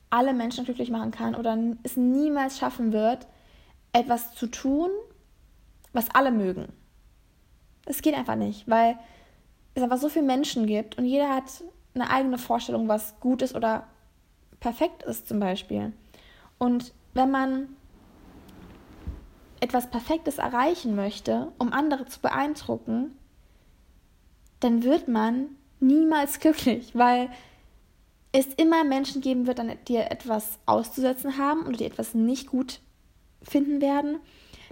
alle 0.10 0.34
Menschen 0.34 0.66
glücklich 0.66 0.92
machen 0.92 1.12
kann 1.12 1.36
oder 1.36 1.58
es 1.84 1.98
niemals 1.98 2.60
schaffen 2.60 2.94
wird, 2.94 3.28
etwas 3.94 4.34
zu 4.36 4.48
tun, 4.48 4.90
was 5.92 6.10
alle 6.14 6.32
mögen. 6.32 6.72
Es 7.86 8.02
geht 8.02 8.16
einfach 8.16 8.36
nicht, 8.36 8.70
weil 8.70 8.98
es 9.76 9.84
einfach 9.84 9.98
so 9.98 10.10
viele 10.10 10.26
Menschen 10.26 10.68
gibt 10.68 10.98
und 10.98 11.06
jeder 11.06 11.30
hat 11.30 11.64
eine 11.96 12.10
eigene 12.10 12.38
Vorstellung, 12.38 12.88
was 12.88 13.20
gut 13.20 13.42
ist 13.42 13.56
oder 13.56 13.88
perfekt 14.60 15.04
ist 15.04 15.28
zum 15.28 15.40
Beispiel. 15.40 15.94
Und 16.58 16.94
wenn 17.14 17.30
man 17.30 17.76
etwas 19.64 19.90
Perfektes 19.90 20.40
erreichen 20.40 20.94
möchte, 20.94 21.54
um 21.58 21.72
andere 21.72 22.06
zu 22.06 22.20
beeindrucken, 22.20 23.18
dann 24.60 24.84
wird 24.84 25.08
man 25.08 25.48
niemals 25.80 26.40
glücklich, 26.42 26.94
weil 26.94 27.30
es 28.34 28.48
immer 28.56 28.84
Menschen 28.84 29.22
geben 29.22 29.48
wird, 29.48 29.62
die 29.88 29.96
etwas 29.96 30.60
auszusetzen 30.66 31.38
haben 31.38 31.62
oder 31.66 31.78
die 31.78 31.86
etwas 31.86 32.14
nicht 32.14 32.48
gut 32.48 32.82
finden 33.42 33.80
werden. 33.80 34.20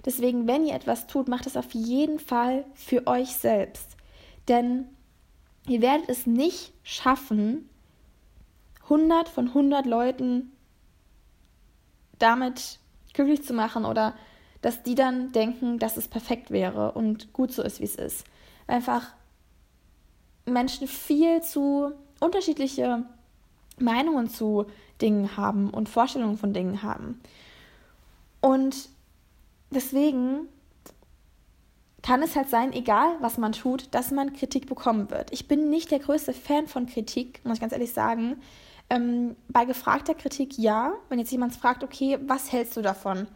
Deswegen, 0.04 0.46
wenn 0.46 0.66
ihr 0.66 0.74
etwas 0.74 1.06
tut, 1.06 1.28
macht 1.28 1.46
es 1.46 1.56
auf 1.56 1.72
jeden 1.72 2.18
Fall 2.18 2.64
für 2.74 3.06
euch 3.06 3.36
selbst. 3.36 3.96
Denn 4.48 4.88
ihr 5.68 5.80
werdet 5.80 6.08
es 6.08 6.26
nicht 6.26 6.72
schaffen, 6.82 7.70
100 8.82 9.28
von 9.28 9.48
100 9.48 9.86
Leuten 9.86 10.52
damit 12.18 12.80
glücklich 13.14 13.42
zu 13.44 13.54
machen 13.54 13.84
oder 13.84 14.14
dass 14.62 14.82
die 14.82 14.94
dann 14.94 15.32
denken, 15.32 15.78
dass 15.78 15.96
es 15.96 16.08
perfekt 16.08 16.50
wäre 16.50 16.92
und 16.92 17.32
gut 17.32 17.52
so 17.52 17.62
ist, 17.62 17.80
wie 17.80 17.84
es 17.84 17.96
ist. 17.96 18.24
Einfach 18.66 19.12
Menschen 20.46 20.88
viel 20.88 21.42
zu 21.42 21.92
unterschiedliche 22.20 23.04
Meinungen 23.78 24.28
zu 24.28 24.66
Dingen 25.00 25.36
haben 25.36 25.70
und 25.70 25.88
Vorstellungen 25.88 26.38
von 26.38 26.52
Dingen 26.52 26.82
haben. 26.82 27.20
Und 28.40 28.88
deswegen 29.70 30.48
kann 32.02 32.22
es 32.22 32.34
halt 32.34 32.48
sein, 32.48 32.72
egal 32.72 33.16
was 33.20 33.38
man 33.38 33.52
tut, 33.52 33.88
dass 33.92 34.10
man 34.10 34.32
Kritik 34.32 34.66
bekommen 34.66 35.10
wird. 35.10 35.32
Ich 35.32 35.48
bin 35.48 35.70
nicht 35.70 35.90
der 35.90 36.00
größte 36.00 36.32
Fan 36.32 36.66
von 36.66 36.86
Kritik, 36.86 37.40
muss 37.44 37.54
ich 37.54 37.60
ganz 37.60 37.72
ehrlich 37.72 37.92
sagen. 37.92 38.40
Ähm, 38.90 39.36
bei 39.48 39.64
gefragter 39.64 40.14
Kritik 40.14 40.58
ja. 40.58 40.92
Wenn 41.08 41.20
jetzt 41.20 41.30
jemand 41.30 41.54
fragt, 41.54 41.84
okay, 41.84 42.18
was 42.26 42.52
hältst 42.52 42.76
du 42.76 42.82
davon? 42.82 43.28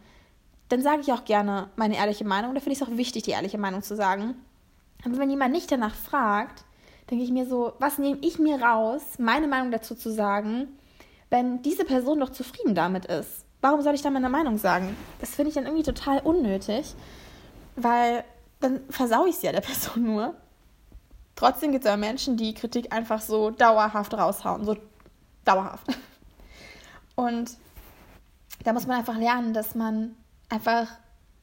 Dann 0.69 0.81
sage 0.81 1.01
ich 1.01 1.13
auch 1.13 1.25
gerne 1.25 1.69
meine 1.75 1.95
ehrliche 1.95 2.25
Meinung. 2.25 2.53
Da 2.53 2.59
finde 2.59 2.73
ich 2.73 2.81
es 2.81 2.87
auch 2.87 2.97
wichtig, 2.97 3.23
die 3.23 3.31
ehrliche 3.31 3.57
Meinung 3.57 3.81
zu 3.81 3.95
sagen. 3.95 4.35
Aber 5.05 5.17
wenn 5.17 5.29
jemand 5.29 5.53
nicht 5.53 5.71
danach 5.71 5.95
fragt, 5.95 6.65
denke 7.09 7.23
ich 7.23 7.31
mir 7.31 7.45
so, 7.45 7.73
was 7.79 7.97
nehme 7.97 8.19
ich 8.21 8.39
mir 8.39 8.61
raus, 8.61 9.01
meine 9.17 9.47
Meinung 9.47 9.71
dazu 9.71 9.95
zu 9.95 10.11
sagen, 10.11 10.67
wenn 11.29 11.61
diese 11.61 11.85
Person 11.85 12.19
doch 12.19 12.29
zufrieden 12.29 12.75
damit 12.75 13.05
ist? 13.05 13.45
Warum 13.61 13.81
soll 13.81 13.95
ich 13.95 14.01
da 14.01 14.09
meine 14.09 14.29
Meinung 14.29 14.57
sagen? 14.57 14.95
Das 15.19 15.35
finde 15.35 15.49
ich 15.49 15.55
dann 15.55 15.65
irgendwie 15.65 15.83
total 15.83 16.19
unnötig, 16.19 16.93
weil 17.75 18.23
dann 18.59 18.81
versaue 18.89 19.29
ich 19.29 19.35
es 19.35 19.41
ja 19.41 19.51
der 19.51 19.61
Person 19.61 20.03
nur. 20.03 20.35
Trotzdem 21.35 21.71
gibt 21.71 21.85
es 21.85 21.91
aber 21.91 21.97
Menschen, 21.97 22.35
die 22.35 22.53
Kritik 22.53 22.91
einfach 22.91 23.21
so 23.21 23.51
dauerhaft 23.51 24.13
raushauen, 24.13 24.65
so 24.65 24.75
dauerhaft. 25.45 25.87
Und 27.15 27.51
da 28.63 28.73
muss 28.73 28.87
man 28.87 28.97
einfach 28.97 29.17
lernen, 29.17 29.53
dass 29.53 29.75
man 29.75 30.15
einfach 30.49 30.87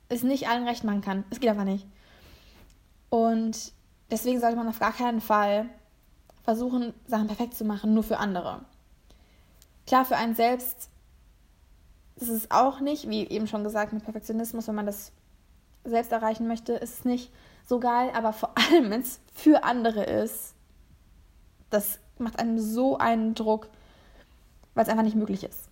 es 0.08 0.22
nicht 0.22 0.48
allen 0.48 0.66
recht 0.66 0.84
machen 0.84 1.00
kann. 1.00 1.24
Es 1.30 1.40
geht 1.40 1.50
einfach 1.50 1.64
nicht. 1.64 1.86
Und 3.10 3.72
deswegen 4.10 4.40
sollte 4.40 4.56
man 4.56 4.68
auf 4.68 4.78
gar 4.78 4.92
keinen 4.92 5.20
Fall 5.20 5.68
versuchen, 6.42 6.92
Sachen 7.06 7.26
perfekt 7.26 7.54
zu 7.54 7.64
machen, 7.64 7.94
nur 7.94 8.02
für 8.02 8.18
andere. 8.18 8.64
Klar, 9.86 10.04
für 10.04 10.16
einen 10.16 10.34
selbst 10.34 10.88
ist 12.16 12.28
es 12.28 12.50
auch 12.50 12.80
nicht, 12.80 13.08
wie 13.08 13.26
eben 13.26 13.46
schon 13.46 13.64
gesagt, 13.64 13.92
mit 13.92 14.04
Perfektionismus, 14.04 14.68
wenn 14.68 14.74
man 14.74 14.86
das 14.86 15.12
selbst 15.84 16.12
erreichen 16.12 16.46
möchte, 16.46 16.74
ist 16.74 17.00
es 17.00 17.04
nicht 17.04 17.32
so 17.66 17.80
geil, 17.80 18.10
aber 18.14 18.32
vor 18.32 18.52
allem, 18.56 18.90
wenn 18.90 19.00
es 19.00 19.20
für 19.34 19.64
andere 19.64 20.04
ist, 20.04 20.54
das 21.70 21.98
macht 22.18 22.38
einem 22.38 22.58
so 22.58 22.98
einen 22.98 23.34
Druck, 23.34 23.68
weil 24.74 24.84
es 24.84 24.88
einfach 24.88 25.02
nicht 25.02 25.16
möglich 25.16 25.44
ist. 25.44 25.68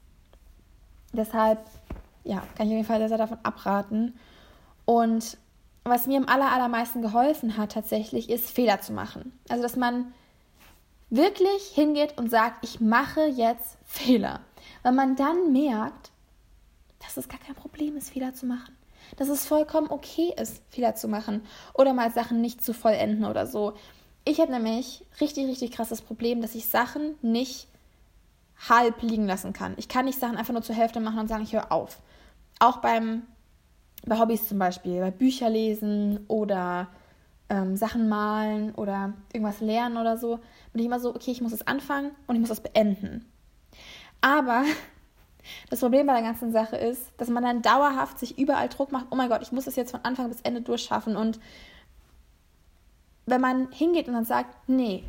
Deshalb, 1.13 1.61
ja, 2.25 2.43
kann 2.57 2.67
ich 2.67 2.73
auf 2.73 2.77
jeden 2.77 2.85
Fall 2.85 2.99
sehr, 2.99 3.09
sehr 3.09 3.19
davon 3.19 3.39
abraten. 3.43 4.19
Und 4.85 5.37
was 5.85 6.07
mir 6.07 6.19
am 6.19 6.29
aller, 6.29 6.53
allermeisten 6.53 7.03
geholfen 7.03 7.57
hat 7.57 7.73
tatsächlich, 7.73 8.31
ist 8.31 8.51
Fehler 8.51 8.81
zu 8.81 8.93
machen. 8.93 9.39
Also, 9.49 9.63
dass 9.63 9.77
man 9.77 10.13
wirklich 11.11 11.63
hingeht 11.75 12.17
und 12.17 12.31
sagt, 12.31 12.65
ich 12.65 12.81
mache 12.81 13.27
jetzt 13.27 13.77
Fehler. 13.85 14.41
Weil 14.83 14.93
man 14.93 15.17
dann 15.17 15.53
merkt, 15.53 16.11
dass 17.01 17.17
es 17.17 17.29
gar 17.29 17.41
kein 17.41 17.55
Problem 17.55 17.97
ist, 17.97 18.11
Fehler 18.11 18.35
zu 18.35 18.47
machen. 18.47 18.77
Dass 19.17 19.29
es 19.29 19.45
vollkommen 19.45 19.91
okay 19.91 20.33
ist, 20.41 20.63
Fehler 20.71 20.95
zu 20.95 21.09
machen 21.09 21.43
oder 21.75 21.93
mal 21.93 22.11
Sachen 22.11 22.41
nicht 22.41 22.65
zu 22.65 22.73
vollenden 22.73 23.25
oder 23.25 23.47
so. 23.47 23.75
Ich 24.25 24.41
habe 24.41 24.53
nämlich 24.53 25.05
richtig, 25.21 25.49
richtig 25.49 25.73
krasses 25.73 26.01
Problem, 26.01 26.41
dass 26.41 26.55
ich 26.55 26.67
Sachen 26.67 27.17
nicht 27.21 27.67
halb 28.69 29.03
liegen 29.03 29.27
lassen 29.27 29.53
kann. 29.53 29.75
Ich 29.77 29.89
kann 29.89 30.05
nicht 30.05 30.21
Sachen 30.21 30.37
einfach 30.37 30.53
nur 30.53 30.63
zur 30.63 30.77
Hälfte 30.77 31.01
machen 31.01 31.19
und 31.19 31.29
sagen, 31.29 31.43
ich 31.43 31.53
höre 31.53 31.73
auf. 31.73 31.99
Auch 32.63 32.77
beim 32.77 33.25
bei 34.07 34.21
Hobbys 34.21 34.47
zum 34.47 34.61
Beispiel, 34.61 35.01
bei 35.01 35.11
Bücher 35.11 35.51
lesen 35.51 36.25
oder 36.29 36.87
ähm, 37.49 37.77
Sachen 37.77 38.09
malen 38.09 38.73
oder 38.77 39.15
irgendwas 39.33 39.61
lernen 39.61 39.97
oder 39.97 40.17
so, 40.17 40.39
bin 40.73 40.79
ich 40.81 40.87
immer 40.87 41.01
so, 41.01 41.13
okay, 41.13 41.33
ich 41.33 41.41
muss 41.41 41.53
es 41.53 41.67
anfangen 41.67 42.13
und 42.29 42.37
ich 42.37 42.41
muss 42.41 42.51
das 42.51 42.61
beenden. 42.61 43.27
Aber 44.21 44.63
das 45.71 45.81
Problem 45.81 46.07
bei 46.07 46.13
der 46.13 46.23
ganzen 46.23 46.53
Sache 46.53 46.77
ist, 46.77 47.11
dass 47.17 47.29
man 47.29 47.43
dann 47.43 47.63
dauerhaft 47.63 48.21
sich 48.21 48.39
überall 48.39 48.69
Druck 48.69 48.93
macht, 48.93 49.07
oh 49.11 49.17
mein 49.17 49.29
Gott, 49.29 49.43
ich 49.43 49.51
muss 49.51 49.65
das 49.65 49.75
jetzt 49.75 49.91
von 49.91 50.05
Anfang 50.05 50.29
bis 50.29 50.41
Ende 50.43 50.61
durchschaffen. 50.61 51.17
Und 51.17 51.41
wenn 53.27 53.41
man 53.41 53.73
hingeht 53.73 54.07
und 54.07 54.15
dann 54.15 54.25
sagt, 54.25 54.69
nee, 54.69 55.03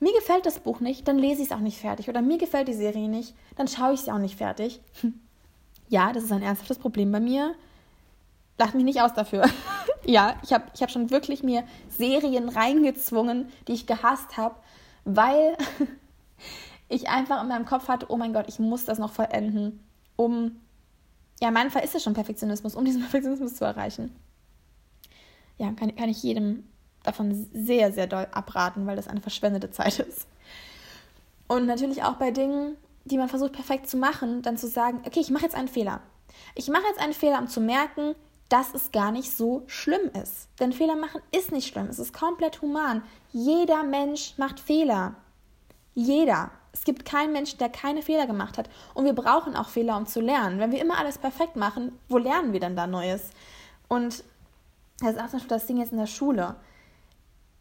mir 0.00 0.14
gefällt 0.14 0.46
das 0.46 0.58
Buch 0.58 0.80
nicht, 0.80 1.06
dann 1.06 1.18
lese 1.18 1.42
ich 1.42 1.48
es 1.48 1.52
auch 1.52 1.60
nicht 1.60 1.78
fertig. 1.78 2.08
Oder 2.08 2.22
mir 2.22 2.38
gefällt 2.38 2.68
die 2.68 2.72
Serie 2.72 3.10
nicht, 3.10 3.34
dann 3.56 3.68
schaue 3.68 3.92
ich 3.92 4.00
sie 4.00 4.10
auch 4.10 4.16
nicht 4.16 4.38
fertig. 4.38 4.80
Ja, 5.88 6.12
das 6.12 6.24
ist 6.24 6.32
ein 6.32 6.42
ernsthaftes 6.42 6.78
Problem 6.78 7.12
bei 7.12 7.20
mir. 7.20 7.54
Lacht 8.58 8.74
mich 8.74 8.84
nicht 8.84 9.00
aus 9.00 9.14
dafür. 9.14 9.44
ja, 10.04 10.36
ich 10.42 10.52
habe 10.52 10.64
ich 10.74 10.82
hab 10.82 10.90
schon 10.90 11.10
wirklich 11.10 11.42
mir 11.42 11.64
Serien 11.88 12.48
reingezwungen, 12.48 13.48
die 13.68 13.72
ich 13.72 13.86
gehasst 13.86 14.36
habe, 14.36 14.56
weil 15.04 15.56
ich 16.88 17.08
einfach 17.08 17.42
in 17.42 17.48
meinem 17.48 17.66
Kopf 17.66 17.88
hatte, 17.88 18.06
oh 18.08 18.16
mein 18.16 18.32
Gott, 18.32 18.46
ich 18.48 18.58
muss 18.58 18.84
das 18.84 18.98
noch 18.98 19.12
vollenden, 19.12 19.80
um, 20.16 20.60
ja, 21.40 21.48
in 21.48 21.54
meinem 21.54 21.70
Fall 21.70 21.84
ist 21.84 21.94
es 21.94 22.02
schon 22.02 22.14
Perfektionismus, 22.14 22.74
um 22.74 22.84
diesen 22.84 23.00
Perfektionismus 23.02 23.56
zu 23.56 23.64
erreichen. 23.64 24.14
Ja, 25.58 25.72
kann, 25.72 25.94
kann 25.94 26.08
ich 26.08 26.22
jedem 26.22 26.64
davon 27.02 27.48
sehr, 27.52 27.92
sehr 27.92 28.06
doll 28.06 28.26
abraten, 28.32 28.86
weil 28.86 28.96
das 28.96 29.08
eine 29.08 29.20
verschwendete 29.20 29.70
Zeit 29.70 29.98
ist. 29.98 30.26
Und 31.46 31.66
natürlich 31.66 32.02
auch 32.02 32.14
bei 32.14 32.30
Dingen, 32.30 32.76
die 33.04 33.18
man 33.18 33.28
versucht 33.28 33.52
perfekt 33.52 33.88
zu 33.88 33.96
machen, 33.96 34.42
dann 34.42 34.56
zu 34.56 34.66
sagen, 34.66 35.02
okay, 35.06 35.20
ich 35.20 35.30
mache 35.30 35.44
jetzt 35.44 35.54
einen 35.54 35.68
Fehler. 35.68 36.00
Ich 36.54 36.68
mache 36.68 36.84
jetzt 36.88 37.00
einen 37.00 37.12
Fehler, 37.12 37.38
um 37.38 37.48
zu 37.48 37.60
merken, 37.60 38.14
dass 38.48 38.74
es 38.74 38.92
gar 38.92 39.10
nicht 39.10 39.36
so 39.36 39.62
schlimm 39.66 40.10
ist. 40.22 40.48
Denn 40.60 40.72
Fehler 40.72 40.96
machen 40.96 41.20
ist 41.32 41.52
nicht 41.52 41.68
schlimm, 41.68 41.86
es 41.86 41.98
ist 41.98 42.12
komplett 42.12 42.62
human. 42.62 43.02
Jeder 43.32 43.82
Mensch 43.82 44.34
macht 44.36 44.60
Fehler. 44.60 45.14
Jeder. 45.94 46.50
Es 46.72 46.84
gibt 46.84 47.04
keinen 47.04 47.32
Menschen, 47.32 47.58
der 47.58 47.68
keine 47.68 48.02
Fehler 48.02 48.26
gemacht 48.26 48.58
hat. 48.58 48.68
Und 48.94 49.04
wir 49.04 49.12
brauchen 49.12 49.54
auch 49.54 49.68
Fehler, 49.68 49.96
um 49.96 50.06
zu 50.06 50.20
lernen. 50.20 50.58
Wenn 50.58 50.72
wir 50.72 50.80
immer 50.80 50.98
alles 50.98 51.18
perfekt 51.18 51.56
machen, 51.56 51.98
wo 52.08 52.18
lernen 52.18 52.52
wir 52.52 52.60
denn 52.60 52.74
da 52.74 52.86
Neues? 52.86 53.30
Und 53.86 54.24
das 54.98 55.12
ist 55.12 55.20
auch 55.20 55.28
zum 55.28 55.38
Beispiel 55.38 55.48
das 55.48 55.66
Ding 55.66 55.76
jetzt 55.78 55.92
in 55.92 55.98
der 55.98 56.06
Schule. 56.06 56.56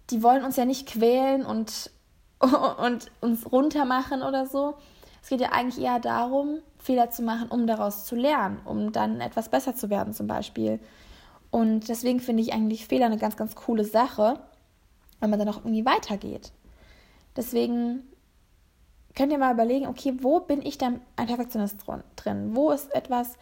Die 0.10 0.23
wollen 0.23 0.43
uns 0.43 0.56
ja 0.56 0.65
nicht 0.65 0.88
quälen 0.88 1.45
und, 1.45 1.91
und 2.39 3.12
uns 3.21 3.51
runtermachen 3.51 4.23
oder 4.23 4.47
so, 4.47 4.75
es 5.23 5.29
geht 5.29 5.39
ja 5.39 5.53
eigentlich 5.53 5.83
eher 5.83 5.99
darum, 5.99 6.59
Fehler 6.77 7.09
zu 7.09 7.21
machen, 7.21 7.47
um 7.47 7.65
daraus 7.65 8.03
zu 8.03 8.15
lernen, 8.15 8.59
um 8.65 8.91
dann 8.91 9.21
etwas 9.21 9.47
besser 9.47 9.73
zu 9.73 9.89
werden 9.89 10.13
zum 10.13 10.27
Beispiel. 10.27 10.81
Und 11.49 11.88
deswegen 11.88 12.19
finde 12.19 12.43
ich 12.43 12.51
eigentlich 12.51 12.88
Fehler 12.88 13.05
eine 13.05 13.17
ganz, 13.17 13.38
ganz 13.38 13.55
coole 13.55 13.86
Sache, 13.86 14.39
weil 15.19 15.29
man 15.29 15.39
dann 15.39 15.47
auch 15.47 15.59
irgendwie 15.59 15.86
weitergeht. 15.86 16.51
Deswegen 17.38 18.03
könnt 19.15 19.31
ihr 19.31 19.38
mal 19.38 19.53
überlegen, 19.53 19.88
okay, 19.88 20.13
wo 20.19 20.41
bin 20.41 20.62
ich 20.62 20.77
dann 20.77 20.99
ein 21.15 21.27
Perfektionist 21.27 21.77
drin? 22.17 22.55
Wo 22.55 22.71
ist 22.71 22.93
etwas, 22.93 23.38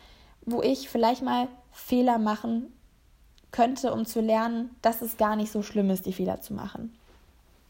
wo 0.46 0.62
ich 0.62 0.88
vielleicht 0.88 1.24
mal 1.24 1.48
Fehler 1.72 2.20
machen 2.20 2.72
könnte, 3.52 3.91
um 3.91 4.06
zu 4.06 4.22
lernen, 4.22 4.76
dass 4.82 5.02
es 5.02 5.17
gar 5.17 5.36
nicht 5.36 5.52
so 5.52 5.63
schlimm 5.63 5.89
ist, 5.89 6.06
die 6.06 6.13
Fehler 6.13 6.41
zu 6.41 6.54
machen. 6.54 6.96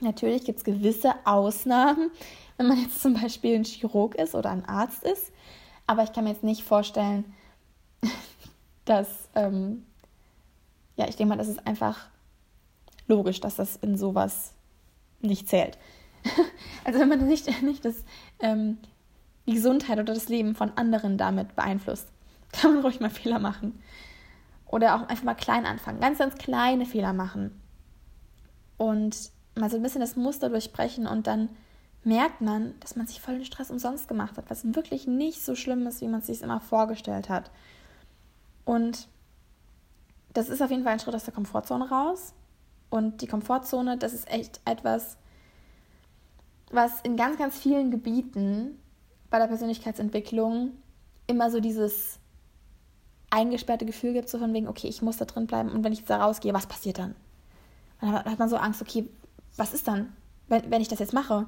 Natürlich 0.01 0.43
gibt 0.45 0.57
es 0.57 0.63
gewisse 0.63 1.13
Ausnahmen, 1.25 2.09
wenn 2.57 2.67
man 2.67 2.81
jetzt 2.81 3.01
zum 3.01 3.13
Beispiel 3.13 3.55
ein 3.55 3.63
Chirurg 3.63 4.15
ist 4.15 4.33
oder 4.33 4.49
ein 4.49 4.65
Arzt 4.65 5.03
ist. 5.03 5.31
Aber 5.85 6.03
ich 6.03 6.11
kann 6.11 6.23
mir 6.23 6.31
jetzt 6.31 6.43
nicht 6.43 6.63
vorstellen, 6.63 7.33
dass, 8.85 9.29
ähm, 9.35 9.85
ja, 10.95 11.07
ich 11.07 11.15
denke 11.15 11.29
mal, 11.29 11.37
das 11.37 11.47
ist 11.47 11.65
einfach 11.67 12.09
logisch, 13.07 13.41
dass 13.41 13.57
das 13.57 13.75
in 13.77 13.95
sowas 13.95 14.53
nicht 15.21 15.47
zählt. 15.47 15.77
also 16.83 16.99
wenn 16.99 17.09
man 17.09 17.27
nicht, 17.27 17.61
nicht 17.61 17.85
das, 17.85 18.03
ähm, 18.39 18.79
die 19.45 19.53
Gesundheit 19.53 19.99
oder 19.99 20.13
das 20.13 20.29
Leben 20.29 20.55
von 20.55 20.71
anderen 20.77 21.17
damit 21.17 21.55
beeinflusst, 21.55 22.07
kann 22.51 22.73
man 22.73 22.83
ruhig 22.83 22.99
mal 22.99 23.09
Fehler 23.09 23.39
machen. 23.39 23.81
Oder 24.65 24.95
auch 24.95 25.07
einfach 25.07 25.25
mal 25.25 25.35
klein 25.35 25.65
anfangen, 25.65 25.99
ganz, 25.99 26.17
ganz 26.17 26.35
kleine 26.35 26.85
Fehler 26.85 27.13
machen. 27.13 27.61
Und 28.77 29.31
mal 29.61 29.69
so 29.69 29.77
ein 29.77 29.83
bisschen 29.83 30.01
das 30.01 30.17
Muster 30.17 30.49
durchbrechen 30.49 31.07
und 31.07 31.27
dann 31.27 31.49
merkt 32.03 32.41
man, 32.41 32.73
dass 32.79 32.95
man 32.95 33.07
sich 33.07 33.21
voll 33.21 33.35
den 33.35 33.45
Stress 33.45 33.71
umsonst 33.71 34.07
gemacht 34.07 34.37
hat, 34.37 34.49
was 34.49 34.65
wirklich 34.75 35.07
nicht 35.07 35.45
so 35.45 35.55
schlimm 35.55 35.85
ist, 35.87 36.01
wie 36.01 36.07
man 36.07 36.19
es 36.19 36.27
sich 36.27 36.41
immer 36.41 36.59
vorgestellt 36.59 37.29
hat. 37.29 37.51
Und 38.65 39.07
das 40.33 40.49
ist 40.49 40.61
auf 40.61 40.71
jeden 40.71 40.83
Fall 40.83 40.93
ein 40.93 40.99
Schritt 40.99 41.15
aus 41.15 41.25
der 41.25 41.33
Komfortzone 41.33 41.89
raus. 41.89 42.33
Und 42.89 43.21
die 43.21 43.27
Komfortzone, 43.27 43.97
das 43.97 44.13
ist 44.13 44.29
echt 44.29 44.59
etwas, 44.65 45.17
was 46.71 47.01
in 47.01 47.15
ganz, 47.15 47.37
ganz 47.37 47.57
vielen 47.57 47.91
Gebieten 47.91 48.79
bei 49.29 49.37
der 49.39 49.47
Persönlichkeitsentwicklung 49.47 50.71
immer 51.27 51.51
so 51.51 51.59
dieses 51.59 52.19
eingesperrte 53.29 53.85
Gefühl 53.85 54.13
gibt, 54.13 54.27
so 54.27 54.39
von 54.39 54.53
wegen, 54.53 54.67
okay, 54.67 54.87
ich 54.87 55.01
muss 55.01 55.17
da 55.17 55.25
drin 55.25 55.47
bleiben 55.47 55.69
und 55.69 55.83
wenn 55.83 55.93
ich 55.93 56.03
da 56.03 56.21
rausgehe, 56.21 56.53
was 56.53 56.67
passiert 56.67 56.97
dann? 56.97 57.15
Und 58.01 58.11
dann 58.11 58.25
hat 58.25 58.39
man 58.39 58.49
so 58.49 58.57
Angst, 58.57 58.81
okay, 58.81 59.07
was 59.57 59.73
ist 59.73 59.87
dann, 59.87 60.13
wenn, 60.47 60.69
wenn 60.71 60.81
ich 60.81 60.87
das 60.87 60.99
jetzt 60.99 61.13
mache? 61.13 61.37
Und 61.37 61.47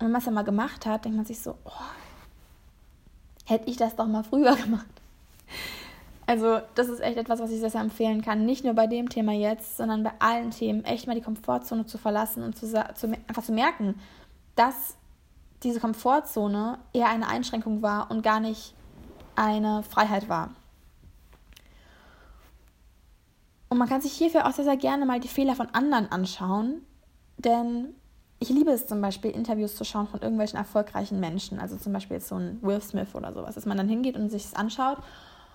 wenn 0.00 0.10
man 0.10 0.20
es 0.20 0.26
ja 0.26 0.32
mal 0.32 0.42
gemacht 0.42 0.86
hat, 0.86 1.04
denkt 1.04 1.16
man 1.16 1.26
sich 1.26 1.40
so, 1.40 1.56
oh, 1.64 1.70
hätte 3.46 3.70
ich 3.70 3.76
das 3.76 3.96
doch 3.96 4.06
mal 4.06 4.24
früher 4.24 4.54
gemacht. 4.64 4.86
Also, 6.26 6.60
das 6.74 6.88
ist 6.88 7.00
echt 7.00 7.16
etwas, 7.16 7.38
was 7.38 7.52
ich 7.52 7.60
sehr, 7.60 7.70
sehr 7.70 7.80
empfehlen 7.80 8.20
kann. 8.20 8.44
Nicht 8.44 8.64
nur 8.64 8.74
bei 8.74 8.88
dem 8.88 9.08
Thema 9.08 9.32
jetzt, 9.32 9.76
sondern 9.76 10.02
bei 10.02 10.10
allen 10.18 10.50
Themen. 10.50 10.84
Echt 10.84 11.06
mal 11.06 11.14
die 11.14 11.22
Komfortzone 11.22 11.86
zu 11.86 11.98
verlassen 11.98 12.42
und 12.42 12.58
zu, 12.58 12.66
zu, 12.66 13.06
einfach 13.28 13.44
zu 13.44 13.52
merken, 13.52 13.94
dass 14.56 14.96
diese 15.62 15.78
Komfortzone 15.78 16.78
eher 16.92 17.08
eine 17.08 17.28
Einschränkung 17.28 17.80
war 17.80 18.10
und 18.10 18.22
gar 18.22 18.40
nicht 18.40 18.74
eine 19.36 19.84
Freiheit 19.84 20.28
war. 20.28 20.50
Und 23.68 23.78
man 23.78 23.88
kann 23.88 24.00
sich 24.00 24.12
hierfür 24.12 24.46
auch 24.46 24.52
sehr, 24.52 24.64
sehr 24.64 24.76
gerne 24.76 25.06
mal 25.06 25.20
die 25.20 25.28
Fehler 25.28 25.56
von 25.56 25.68
anderen 25.70 26.10
anschauen, 26.10 26.82
denn 27.38 27.94
ich 28.38 28.50
liebe 28.50 28.70
es 28.70 28.86
zum 28.86 29.00
Beispiel, 29.00 29.30
Interviews 29.30 29.76
zu 29.76 29.84
schauen 29.84 30.08
von 30.08 30.20
irgendwelchen 30.20 30.58
erfolgreichen 30.58 31.20
Menschen, 31.20 31.58
also 31.58 31.76
zum 31.76 31.92
Beispiel 31.92 32.18
jetzt 32.18 32.28
so 32.28 32.36
ein 32.36 32.58
Will 32.62 32.80
Smith 32.80 33.14
oder 33.14 33.32
sowas, 33.32 33.54
dass 33.54 33.66
man 33.66 33.78
dann 33.78 33.88
hingeht 33.88 34.16
und 34.16 34.30
sich 34.30 34.42
das 34.42 34.54
anschaut. 34.54 34.98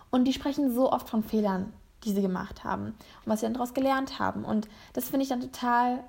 Und 0.10 0.26
die 0.26 0.34
sprechen 0.34 0.74
so 0.74 0.91
oft 0.91 1.10
von 1.10 1.24
Fehlern, 1.24 1.71
die 2.04 2.12
sie 2.12 2.21
gemacht 2.21 2.63
haben 2.63 2.88
und 2.88 3.28
was 3.28 3.39
sie 3.39 3.45
dann 3.45 3.54
daraus 3.54 3.74
gelernt 3.74 4.19
haben. 4.19 4.43
Und 4.43 4.67
das 4.93 5.10
finde 5.10 5.24
ich 5.24 5.30
dann 5.30 5.41
total 5.41 6.04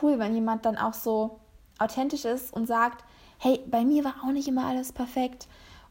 cool, 0.00 0.18
wenn 0.18 0.34
jemand 0.34 0.64
dann 0.64 0.78
auch 0.78 0.94
so 0.94 1.40
authentisch 1.78 2.24
ist 2.24 2.52
und 2.52 2.66
sagt, 2.66 3.04
hey, 3.38 3.60
bei 3.66 3.84
mir 3.84 4.04
war 4.04 4.14
auch 4.24 4.30
nicht 4.30 4.48
immer 4.48 4.66
alles 4.66 4.92
perfekt. 4.92 5.48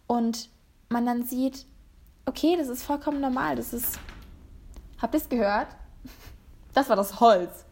Und 0.07 0.49
man 0.89 1.05
dann 1.05 1.23
sieht, 1.23 1.65
okay, 2.25 2.55
das 2.57 2.69
ist 2.69 2.83
vollkommen 2.83 3.19
normal, 3.19 3.57
das 3.57 3.73
ist, 3.73 3.99
habt 5.01 5.13
ihr 5.13 5.19
es 5.19 5.29
gehört? 5.29 5.67
Das 6.73 6.89
war 6.89 6.95
das 6.95 7.19
Holz. 7.19 7.65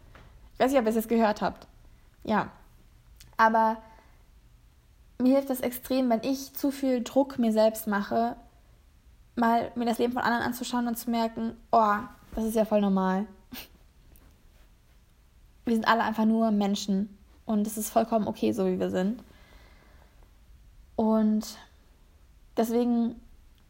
Ich 0.54 0.60
weiß 0.60 0.70
nicht, 0.70 0.80
ob 0.80 0.84
ihr 0.84 0.90
es 0.90 0.96
jetzt 0.96 1.08
gehört 1.08 1.40
habt. 1.40 1.66
Ja. 2.24 2.50
Aber 3.36 3.78
mir 5.18 5.34
hilft 5.34 5.50
das 5.50 5.60
extrem, 5.60 6.10
wenn 6.10 6.22
ich 6.22 6.54
zu 6.54 6.70
viel 6.70 7.02
Druck 7.02 7.38
mir 7.38 7.52
selbst 7.52 7.86
mache, 7.86 8.36
mal 9.36 9.70
mir 9.74 9.86
das 9.86 9.98
Leben 9.98 10.12
von 10.12 10.22
anderen 10.22 10.44
anzuschauen 10.44 10.88
und 10.88 10.96
zu 10.96 11.10
merken, 11.10 11.56
oh, 11.72 11.96
das 12.34 12.44
ist 12.44 12.56
ja 12.56 12.64
voll 12.64 12.80
normal. 12.80 13.26
Wir 15.64 15.74
sind 15.74 15.88
alle 15.88 16.02
einfach 16.02 16.24
nur 16.24 16.50
Menschen 16.50 17.16
und 17.46 17.66
es 17.66 17.76
ist 17.76 17.90
vollkommen 17.90 18.26
okay, 18.26 18.52
so 18.52 18.66
wie 18.66 18.78
wir 18.78 18.90
sind. 18.90 19.22
Und 20.96 21.58
deswegen 22.56 23.20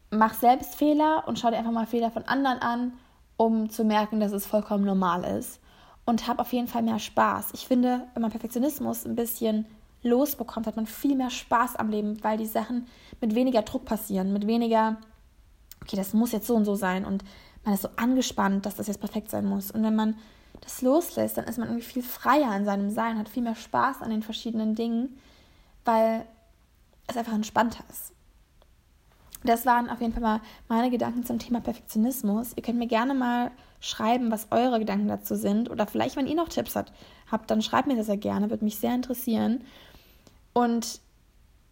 mach 0.09 0.33
selbst 0.33 0.75
Fehler 0.75 1.23
und 1.27 1.39
schau 1.39 1.49
dir 1.49 1.57
einfach 1.57 1.71
mal 1.71 1.87
Fehler 1.87 2.11
von 2.11 2.23
anderen 2.23 2.59
an, 2.59 2.93
um 3.41 3.71
zu 3.71 3.83
merken, 3.83 4.19
dass 4.19 4.33
es 4.33 4.45
vollkommen 4.45 4.85
normal 4.85 5.23
ist 5.23 5.59
und 6.05 6.27
habe 6.27 6.41
auf 6.41 6.53
jeden 6.53 6.67
Fall 6.67 6.83
mehr 6.83 6.99
Spaß. 6.99 7.49
Ich 7.53 7.67
finde, 7.67 8.05
wenn 8.13 8.21
man 8.21 8.29
Perfektionismus 8.29 9.03
ein 9.03 9.15
bisschen 9.15 9.65
losbekommt, 10.03 10.67
hat 10.67 10.75
man 10.75 10.85
viel 10.85 11.15
mehr 11.15 11.31
Spaß 11.31 11.75
am 11.77 11.89
Leben, 11.89 12.23
weil 12.23 12.37
die 12.37 12.45
Sachen 12.45 12.85
mit 13.19 13.33
weniger 13.33 13.63
Druck 13.63 13.83
passieren, 13.83 14.31
mit 14.31 14.45
weniger, 14.45 14.97
okay, 15.81 15.95
das 15.95 16.13
muss 16.13 16.33
jetzt 16.33 16.45
so 16.45 16.55
und 16.55 16.65
so 16.65 16.75
sein 16.75 17.03
und 17.03 17.23
man 17.65 17.73
ist 17.73 17.81
so 17.81 17.89
angespannt, 17.95 18.67
dass 18.67 18.75
das 18.75 18.85
jetzt 18.85 18.99
perfekt 18.99 19.31
sein 19.31 19.45
muss. 19.45 19.71
Und 19.71 19.81
wenn 19.81 19.95
man 19.95 20.19
das 20.61 20.83
loslässt, 20.83 21.35
dann 21.35 21.45
ist 21.45 21.57
man 21.57 21.67
irgendwie 21.67 21.87
viel 21.87 22.03
freier 22.03 22.55
in 22.55 22.65
seinem 22.65 22.91
Sein, 22.91 23.17
hat 23.17 23.27
viel 23.27 23.41
mehr 23.41 23.55
Spaß 23.55 24.03
an 24.03 24.11
den 24.11 24.21
verschiedenen 24.21 24.75
Dingen, 24.75 25.17
weil 25.83 26.27
es 27.07 27.17
einfach 27.17 27.33
entspannter 27.33 27.83
ist. 27.89 28.13
Das 29.43 29.65
waren 29.65 29.89
auf 29.89 30.01
jeden 30.01 30.13
Fall 30.13 30.21
mal 30.21 30.41
meine 30.67 30.91
Gedanken 30.91 31.25
zum 31.25 31.39
Thema 31.39 31.61
Perfektionismus. 31.61 32.53
Ihr 32.55 32.63
könnt 32.63 32.77
mir 32.77 32.87
gerne 32.87 33.13
mal 33.13 33.51
schreiben, 33.79 34.31
was 34.31 34.47
eure 34.51 34.79
Gedanken 34.79 35.07
dazu 35.07 35.35
sind. 35.35 35.69
Oder 35.69 35.87
vielleicht, 35.87 36.15
wenn 36.15 36.27
ihr 36.27 36.35
noch 36.35 36.49
Tipps 36.49 36.75
habt, 36.75 36.93
habt 37.31 37.49
dann 37.49 37.61
schreibt 37.61 37.87
mir 37.87 37.95
das 37.95 38.07
ja 38.07 38.15
gerne, 38.15 38.49
würde 38.49 38.63
mich 38.63 38.77
sehr 38.77 38.93
interessieren. 38.93 39.63
Und 40.53 41.01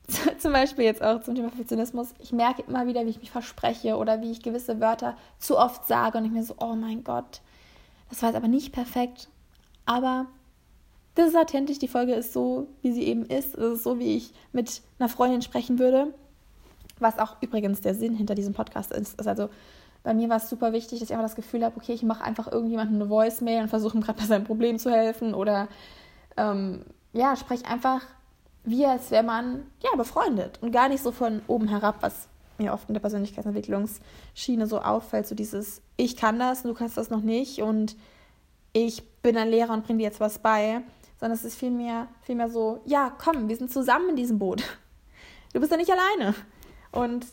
zum 0.40 0.54
Beispiel 0.54 0.86
jetzt 0.86 1.04
auch 1.04 1.22
zum 1.22 1.36
Thema 1.36 1.50
Perfektionismus, 1.50 2.14
ich 2.20 2.32
merke 2.32 2.64
immer 2.64 2.88
wieder, 2.88 3.06
wie 3.06 3.10
ich 3.10 3.20
mich 3.20 3.30
verspreche 3.30 3.98
oder 3.98 4.22
wie 4.22 4.32
ich 4.32 4.42
gewisse 4.42 4.80
Wörter 4.80 5.16
zu 5.38 5.58
oft 5.58 5.86
sage 5.86 6.18
und 6.18 6.26
ich 6.26 6.32
mir 6.32 6.44
so, 6.44 6.56
oh 6.60 6.74
mein 6.76 7.04
Gott, 7.04 7.42
das 8.10 8.22
war 8.24 8.30
jetzt 8.30 8.38
aber 8.38 8.48
nicht 8.48 8.72
perfekt. 8.72 9.30
Aber 9.86 10.26
das 11.14 11.30
ist 11.30 11.36
authentisch, 11.36 11.80
die 11.80 11.88
Folge 11.88 12.14
ist 12.14 12.34
so, 12.34 12.68
wie 12.82 12.92
sie 12.92 13.04
eben 13.04 13.26
ist. 13.26 13.56
Es 13.56 13.74
ist 13.74 13.84
so, 13.84 14.00
wie 14.00 14.16
ich 14.16 14.34
mit 14.52 14.82
einer 14.98 15.10
Freundin 15.10 15.42
sprechen 15.42 15.78
würde. 15.78 16.14
Was 17.00 17.20
auch 17.20 17.38
übrigens 17.42 17.82
der 17.82 17.96
Sinn 17.96 18.16
hinter 18.16 18.36
diesem 18.36 18.54
Podcast 18.54 18.92
ist. 18.92 19.20
ist 19.20 19.28
also 19.28 19.50
bei 20.04 20.14
mir 20.14 20.30
war 20.30 20.38
es 20.38 20.50
super 20.50 20.72
wichtig, 20.72 21.00
dass 21.00 21.10
ich 21.10 21.14
einfach 21.14 21.26
das 21.26 21.36
Gefühl 21.36 21.64
habe, 21.66 21.76
okay, 21.78 21.94
ich 21.94 22.04
mache 22.04 22.24
einfach 22.24 22.52
irgendjemandem 22.52 23.02
eine 23.02 23.10
Voicemail 23.10 23.64
und 23.64 23.70
versuche 23.70 23.98
ihm 23.98 24.02
gerade 24.02 24.20
bei 24.20 24.26
seinem 24.26 24.46
Problem 24.46 24.80
zu 24.80 24.92
helfen 24.92 25.34
oder 25.34 25.68
ähm, 26.38 26.86
ja, 27.14 27.36
spreche 27.36 27.66
einfach 27.66 28.02
wie 28.64 28.86
als 28.86 29.12
wäre 29.12 29.24
man 29.24 29.66
ja 29.82 29.90
befreundet 29.98 30.60
und 30.62 30.72
gar 30.72 30.90
nicht 30.90 31.02
so 31.02 31.12
von 31.12 31.42
oben 31.48 31.68
herab, 31.68 31.98
was 32.02 32.28
mir 32.58 32.74
oft 32.74 32.90
in 32.90 32.94
der 32.94 33.02
Persönlichkeitsentwicklungsschiene 33.02 34.68
so 34.68 34.82
auffällt, 34.82 35.28
so 35.28 35.36
dieses 35.36 35.82
ich 35.98 36.16
kann 36.16 36.40
das, 36.40 36.64
du 36.64 36.74
kannst 36.74 36.98
das 36.98 37.10
noch 37.10 37.22
nicht 37.22 37.62
und 37.62 37.96
ich 38.74 39.04
bin 39.22 39.38
ein 39.38 39.50
Lehrer 39.50 39.74
und 39.74 39.86
bringe 39.86 40.00
dir 40.00 40.06
jetzt 40.06 40.20
was 40.20 40.40
bei, 40.40 40.82
sondern 41.20 41.38
es 41.38 41.44
ist 41.44 41.56
vielmehr, 41.58 42.08
vielmehr 42.22 42.50
so, 42.50 42.82
ja, 42.86 43.12
komm, 43.18 43.50
wir 43.50 43.56
sind 43.56 43.72
zusammen 43.72 44.10
in 44.10 44.16
diesem 44.16 44.40
Boot. 44.40 44.64
Du 45.54 45.60
bist 45.60 45.72
ja 45.72 45.78
nicht 45.78 45.92
alleine. 45.92 46.36
Und 46.92 47.26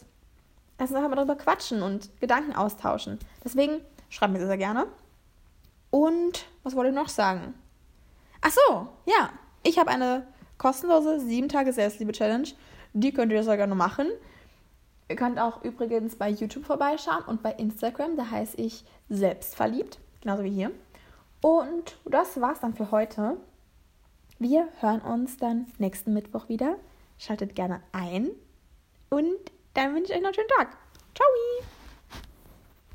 Lass 0.78 0.90
uns 0.90 0.96
einfach 0.96 1.08
mal 1.08 1.16
darüber 1.16 1.36
quatschen 1.36 1.82
und 1.82 2.10
Gedanken 2.20 2.54
austauschen. 2.54 3.18
Deswegen 3.42 3.80
schreibt 4.10 4.32
mir 4.32 4.38
sehr, 4.38 4.48
sehr 4.48 4.58
gerne. 4.58 4.86
Und 5.90 6.46
was 6.62 6.76
wollte 6.76 6.90
ich 6.90 6.94
noch 6.94 7.08
sagen? 7.08 7.54
Ach 8.42 8.50
so, 8.50 8.88
ja. 9.06 9.30
Ich 9.62 9.78
habe 9.78 9.90
eine 9.90 10.26
kostenlose 10.58 11.20
7 11.20 11.48
Tage 11.48 11.72
Selbstliebe-Challenge. 11.72 12.48
Die 12.92 13.12
könnt 13.12 13.32
ihr 13.32 13.42
sehr 13.42 13.56
gerne 13.56 13.74
machen. 13.74 14.06
Ihr 15.08 15.16
könnt 15.16 15.38
auch 15.38 15.62
übrigens 15.64 16.16
bei 16.16 16.28
YouTube 16.28 16.66
vorbeischauen 16.66 17.24
und 17.24 17.42
bei 17.42 17.52
Instagram. 17.52 18.16
Da 18.16 18.30
heiße 18.30 18.56
ich 18.58 18.84
selbstverliebt. 19.08 19.98
Genauso 20.20 20.44
wie 20.44 20.50
hier. 20.50 20.70
Und 21.40 21.96
das 22.04 22.40
war's 22.40 22.60
dann 22.60 22.74
für 22.74 22.90
heute. 22.90 23.38
Wir 24.38 24.68
hören 24.80 25.00
uns 25.00 25.38
dann 25.38 25.66
nächsten 25.78 26.12
Mittwoch 26.12 26.48
wieder. 26.48 26.76
Schaltet 27.18 27.54
gerne 27.54 27.80
ein 27.92 28.30
und 29.10 29.38
dann 29.74 29.94
wünsche 29.94 30.12
ich 30.12 30.18
euch 30.18 30.22
noch 30.22 30.28
einen 30.28 30.34
schönen 30.34 30.48
Tag. 30.48 30.76
Ciao! 31.14 31.26